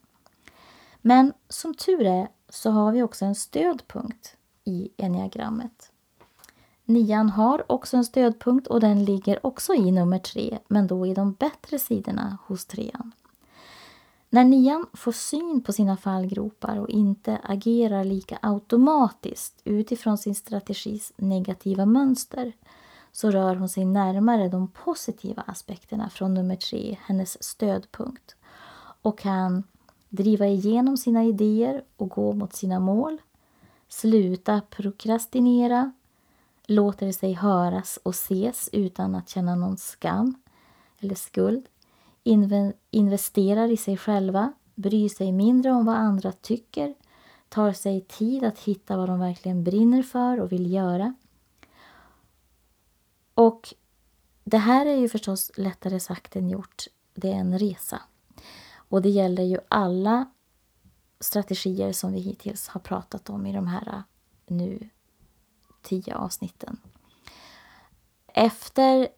Men 1.01 1.32
som 1.49 1.74
tur 1.74 2.07
är 2.07 2.28
så 2.49 2.70
har 2.70 2.92
vi 2.92 3.03
också 3.03 3.24
en 3.24 3.34
stödpunkt 3.34 4.36
i 4.64 4.90
enneagrammet. 4.97 5.92
Nian 6.89 7.28
har 7.28 7.72
också 7.72 7.97
en 7.97 8.05
stödpunkt 8.05 8.66
och 8.66 8.80
den 8.80 9.05
ligger 9.05 9.47
också 9.47 9.74
i 9.74 9.91
nummer 9.91 10.18
tre, 10.18 10.59
men 10.68 10.87
då 10.87 11.07
i 11.07 11.14
de 11.14 11.32
bättre 11.32 11.78
sidorna 11.78 12.39
hos 12.47 12.64
trean. 12.64 13.12
När 14.30 14.45
nian 14.45 14.87
får 14.93 15.12
syn 15.12 15.62
på 15.62 15.72
sina 15.72 15.97
fallgropar 15.97 16.78
och 16.78 16.89
inte 16.89 17.39
agerar 17.43 18.05
lika 18.05 18.39
automatiskt 18.43 19.61
utifrån 19.64 20.18
sin 20.18 20.34
strategis 20.34 21.12
negativa 21.16 21.87
mönster 21.87 22.53
så 23.12 23.30
rör 23.30 23.57
hon 23.57 23.68
sig 23.68 23.84
närmare 23.84 24.49
de 24.49 24.68
positiva 24.68 25.43
aspekterna 25.47 26.11
från 26.11 26.34
nummer 26.34 26.57
tre, 26.57 26.99
hennes 27.07 27.43
stödpunkt, 27.43 28.37
och 29.03 29.18
kan 29.18 29.62
driva 30.09 30.47
igenom 30.47 30.97
sina 30.97 31.24
idéer 31.24 31.84
och 31.97 32.09
gå 32.09 32.32
mot 32.32 32.55
sina 32.55 32.80
mål, 32.80 33.22
sluta 33.89 34.61
prokrastinera, 34.70 35.93
låter 36.67 37.12
sig 37.12 37.33
höras 37.33 37.99
och 38.03 38.14
ses 38.14 38.71
utan 38.73 39.14
att 39.14 39.29
känna 39.29 39.55
någon 39.55 39.77
skam 39.77 40.35
eller 41.01 41.14
skuld, 41.14 41.69
investerar 42.91 43.71
i 43.71 43.77
sig 43.77 43.97
själva, 43.97 44.53
bryr 44.75 45.09
sig 45.09 45.33
mindre 45.33 45.73
om 45.73 45.87
vad 45.87 45.97
andra 45.97 46.33
tycker, 46.33 46.95
tar 47.49 47.73
sig 47.73 48.01
tid 48.01 48.45
att 48.45 48.59
hitta 48.59 48.97
vad 48.97 49.09
de 49.09 49.21
verkligen 49.21 49.64
brinner 49.64 50.03
för 50.03 50.41
och 50.41 50.53
vill 50.53 50.73
göra. 50.73 51.14
Och 53.35 53.75
det 54.45 54.59
här 54.59 54.87
är 54.87 54.97
ju 54.97 55.09
förstås 55.09 55.51
lättare 55.57 56.01
sagt 56.01 56.37
än 56.37 56.49
gjort. 56.49 56.85
Det 57.14 57.33
är 57.33 57.37
en 57.37 57.59
resa. 57.59 58.03
Och 58.75 59.03
det 59.03 59.09
gäller 59.09 59.43
ju 59.43 59.59
alla 59.69 60.31
strategier 61.21 61.93
som 61.93 62.12
vi 62.12 62.21
hittills 62.21 62.69
har 62.69 62.81
pratat 62.81 63.31
om 63.31 63.47
i 63.47 63.53
de 63.53 63.67
här 63.67 63.89
eh, 63.89 64.03
nu 64.47 64.89
tio 65.87 66.14
avsnitten. 66.14 66.76
Efter 68.34 69.09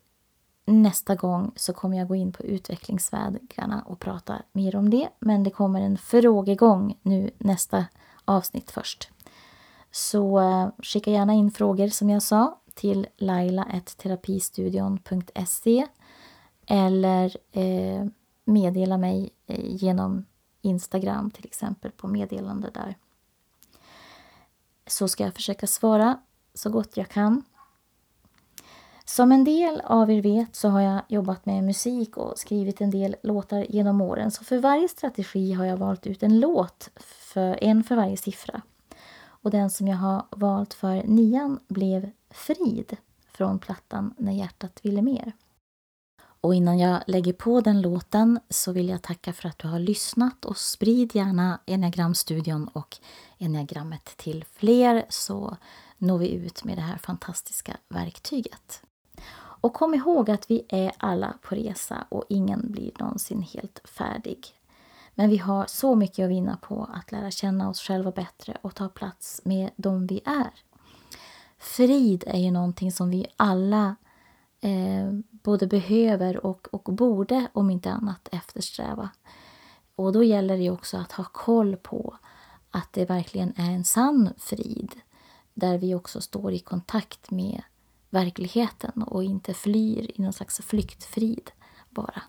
nästa 0.64 1.14
gång 1.14 1.52
så 1.56 1.72
kommer 1.72 1.96
jag 1.96 2.08
gå 2.08 2.14
in 2.14 2.32
på 2.32 2.42
utvecklingsvägarna 2.42 3.82
och 3.86 3.98
prata 3.98 4.42
mer 4.52 4.76
om 4.76 4.90
det. 4.90 5.08
Men 5.18 5.44
det 5.44 5.50
kommer 5.50 5.80
en 5.80 5.98
frågegång 5.98 6.98
nu 7.02 7.30
nästa 7.38 7.86
avsnitt 8.24 8.70
först. 8.70 9.10
Så 9.90 10.40
eh, 10.40 10.68
skicka 10.82 11.10
gärna 11.10 11.32
in 11.32 11.50
frågor 11.50 11.88
som 11.88 12.10
jag 12.10 12.22
sa 12.22 12.60
till 12.74 13.06
laila.terapistudion.se 13.16 15.86
eller 16.66 17.36
eh, 17.52 18.06
meddela 18.44 18.98
mig 18.98 19.30
eh, 19.46 19.64
genom 19.64 20.24
Instagram 20.62 21.30
till 21.30 21.46
exempel 21.46 21.90
på 21.90 22.08
meddelande 22.08 22.70
där. 22.74 22.96
Så 24.86 25.08
ska 25.08 25.24
jag 25.24 25.34
försöka 25.34 25.66
svara 25.66 26.20
så 26.58 26.70
gott 26.70 26.96
jag 26.96 27.08
kan. 27.08 27.42
Som 29.04 29.32
en 29.32 29.44
del 29.44 29.80
av 29.80 30.10
er 30.10 30.22
vet 30.22 30.56
så 30.56 30.68
har 30.68 30.80
jag 30.80 31.02
jobbat 31.08 31.46
med 31.46 31.64
musik 31.64 32.16
och 32.16 32.38
skrivit 32.38 32.80
en 32.80 32.90
del 32.90 33.16
låtar 33.22 33.66
genom 33.68 34.00
åren. 34.00 34.30
Så 34.30 34.44
för 34.44 34.58
varje 34.58 34.88
strategi 34.88 35.52
har 35.52 35.64
jag 35.64 35.76
valt 35.76 36.06
ut 36.06 36.22
en 36.22 36.40
låt, 36.40 36.90
för, 36.96 37.64
en 37.64 37.84
för 37.84 37.96
varje 37.96 38.16
siffra. 38.16 38.62
Och 39.20 39.50
den 39.50 39.70
som 39.70 39.88
jag 39.88 39.96
har 39.96 40.26
valt 40.30 40.74
för 40.74 41.02
nian 41.02 41.60
blev 41.68 42.10
Frid 42.30 42.96
från 43.30 43.58
plattan 43.58 44.14
När 44.18 44.32
hjärtat 44.32 44.80
ville 44.82 45.02
mer. 45.02 45.32
Och 46.40 46.54
innan 46.54 46.78
jag 46.78 47.02
lägger 47.06 47.32
på 47.32 47.60
den 47.60 47.80
låten 47.80 48.40
så 48.48 48.72
vill 48.72 48.88
jag 48.88 49.02
tacka 49.02 49.32
för 49.32 49.48
att 49.48 49.58
du 49.58 49.68
har 49.68 49.78
lyssnat 49.78 50.44
och 50.44 50.56
sprid 50.56 51.14
gärna 51.14 51.60
Enneagramstudion 51.66 52.68
och 52.68 52.96
Enneagrammet 53.38 54.04
till 54.16 54.44
fler 54.52 55.04
så 55.08 55.56
når 55.98 56.18
vi 56.18 56.32
ut 56.32 56.64
med 56.64 56.78
det 56.78 56.82
här 56.82 56.98
fantastiska 56.98 57.76
verktyget. 57.88 58.82
Och 59.60 59.74
kom 59.74 59.94
ihåg 59.94 60.30
att 60.30 60.50
vi 60.50 60.66
är 60.68 60.92
alla 60.96 61.34
på 61.42 61.54
resa 61.54 62.06
och 62.08 62.24
ingen 62.28 62.72
blir 62.72 62.92
någonsin 62.98 63.42
helt 63.42 63.80
färdig. 63.84 64.46
Men 65.14 65.30
vi 65.30 65.36
har 65.36 65.66
så 65.66 65.94
mycket 65.94 66.24
att 66.24 66.30
vinna 66.30 66.56
på 66.56 66.90
att 66.94 67.12
lära 67.12 67.30
känna 67.30 67.68
oss 67.68 67.80
själva 67.80 68.10
bättre 68.10 68.58
och 68.62 68.74
ta 68.74 68.88
plats 68.88 69.40
med 69.44 69.70
dem 69.76 70.06
vi 70.06 70.20
är. 70.24 70.50
Frid 71.58 72.24
är 72.26 72.38
ju 72.38 72.50
någonting 72.50 72.92
som 72.92 73.10
vi 73.10 73.26
alla 73.36 73.96
eh, 74.60 75.12
både 75.30 75.66
behöver 75.66 76.46
och, 76.46 76.68
och 76.72 76.94
borde, 76.94 77.48
om 77.52 77.70
inte 77.70 77.92
annat, 77.92 78.28
eftersträva. 78.32 79.10
Och 79.96 80.12
då 80.12 80.22
gäller 80.22 80.58
det 80.58 80.70
också 80.70 80.96
att 80.96 81.12
ha 81.12 81.24
koll 81.24 81.76
på 81.76 82.16
att 82.70 82.92
det 82.92 83.04
verkligen 83.04 83.52
är 83.56 83.70
en 83.70 83.84
sann 83.84 84.30
frid 84.38 84.94
där 85.58 85.78
vi 85.78 85.94
också 85.94 86.20
står 86.20 86.52
i 86.52 86.58
kontakt 86.58 87.30
med 87.30 87.62
verkligheten 88.10 89.02
och 89.02 89.24
inte 89.24 89.54
flyr 89.54 90.10
i 90.14 90.22
någon 90.22 90.32
slags 90.32 90.60
flyktfrid 90.60 91.50
bara. 91.90 92.22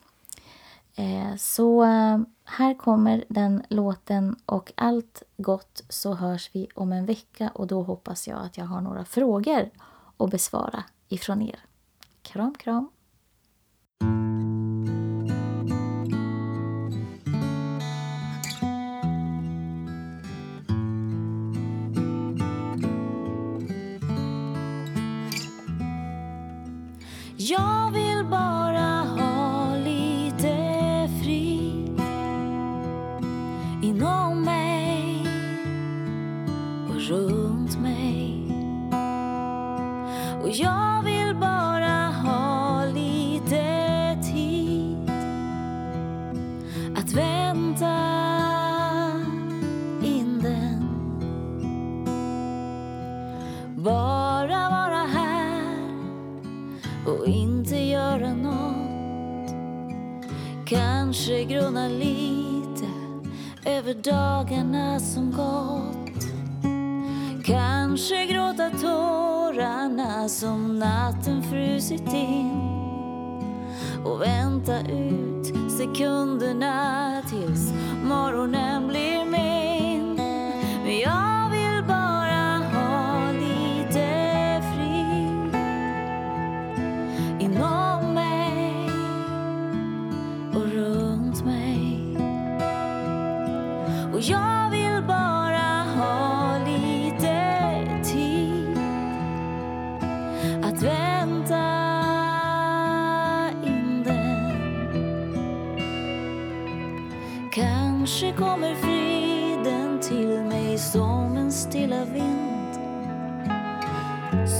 Eh, 0.95 1.36
så 1.38 1.84
eh, 1.84 2.19
här 2.43 2.73
kommer 2.77 3.23
den 3.30 3.63
låten 3.69 4.36
och 4.45 4.71
allt 4.75 5.23
gott 5.38 5.84
så 5.89 6.13
hörs 6.13 6.49
vi 6.53 6.67
om 6.75 6.91
en 6.91 7.05
vecka 7.05 7.51
och 7.53 7.67
då 7.67 7.84
hoppas 7.84 8.27
jag 8.27 8.39
att 8.39 8.57
jag 8.57 8.65
har 8.65 8.82
några 8.82 9.05
frågor 9.05 9.69
att 10.17 10.30
besvara 10.30 10.84
ifrån 11.07 11.41
er. 11.41 11.59
Kram, 12.21 12.55
kram! 12.55 12.89
Kanske 60.70 61.43
grunna 61.43 61.88
lite 61.88 62.88
över 63.65 63.93
dagarna 63.93 64.99
som 64.99 65.32
gått. 65.32 66.24
Kanske 67.45 68.26
gråta 68.26 68.70
tårarna 68.70 70.30
som 70.30 70.80
natten 70.80 71.43
frusit 71.43 72.13
in 72.13 72.51
och 74.05 74.22
vänta 74.22 74.80
ut 74.80 75.72
sekunderna 75.78 77.22
tills 77.30 77.74
morgonen 78.03 78.88
blir 78.88 79.18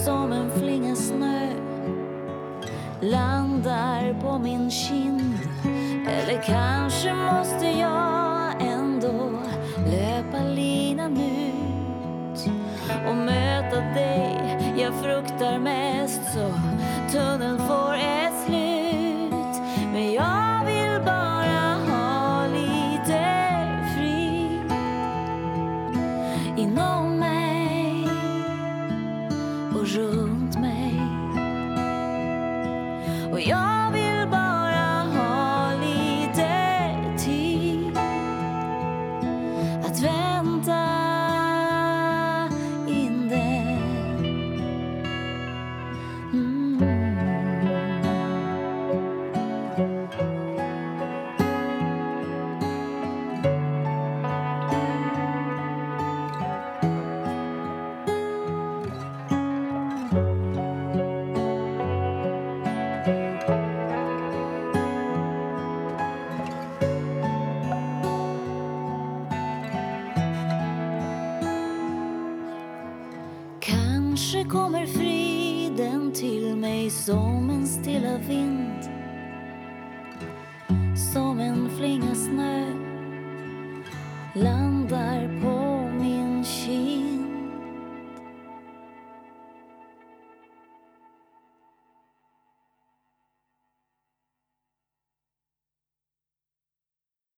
som 0.10 0.32
en 0.32 0.52
flinga 0.60 0.96
snö 0.96 1.50
landar 3.02 4.22
på 4.22 4.40
min 4.40 4.72
kind. 4.72 5.38
Eller 6.08 6.42
kanske 6.44 7.14
måste 7.14 7.66
jag 7.66 8.62
ändå 8.62 9.30
löpa 9.92 10.44
linan 10.44 11.18
ut 11.18 12.50
och 13.10 13.16
möta 13.16 13.80
dig 13.80 14.60
jag 14.78 14.94
fruktar 14.94 15.60
mest 15.60 16.22
så 16.34 16.54
tunneln 17.12 17.59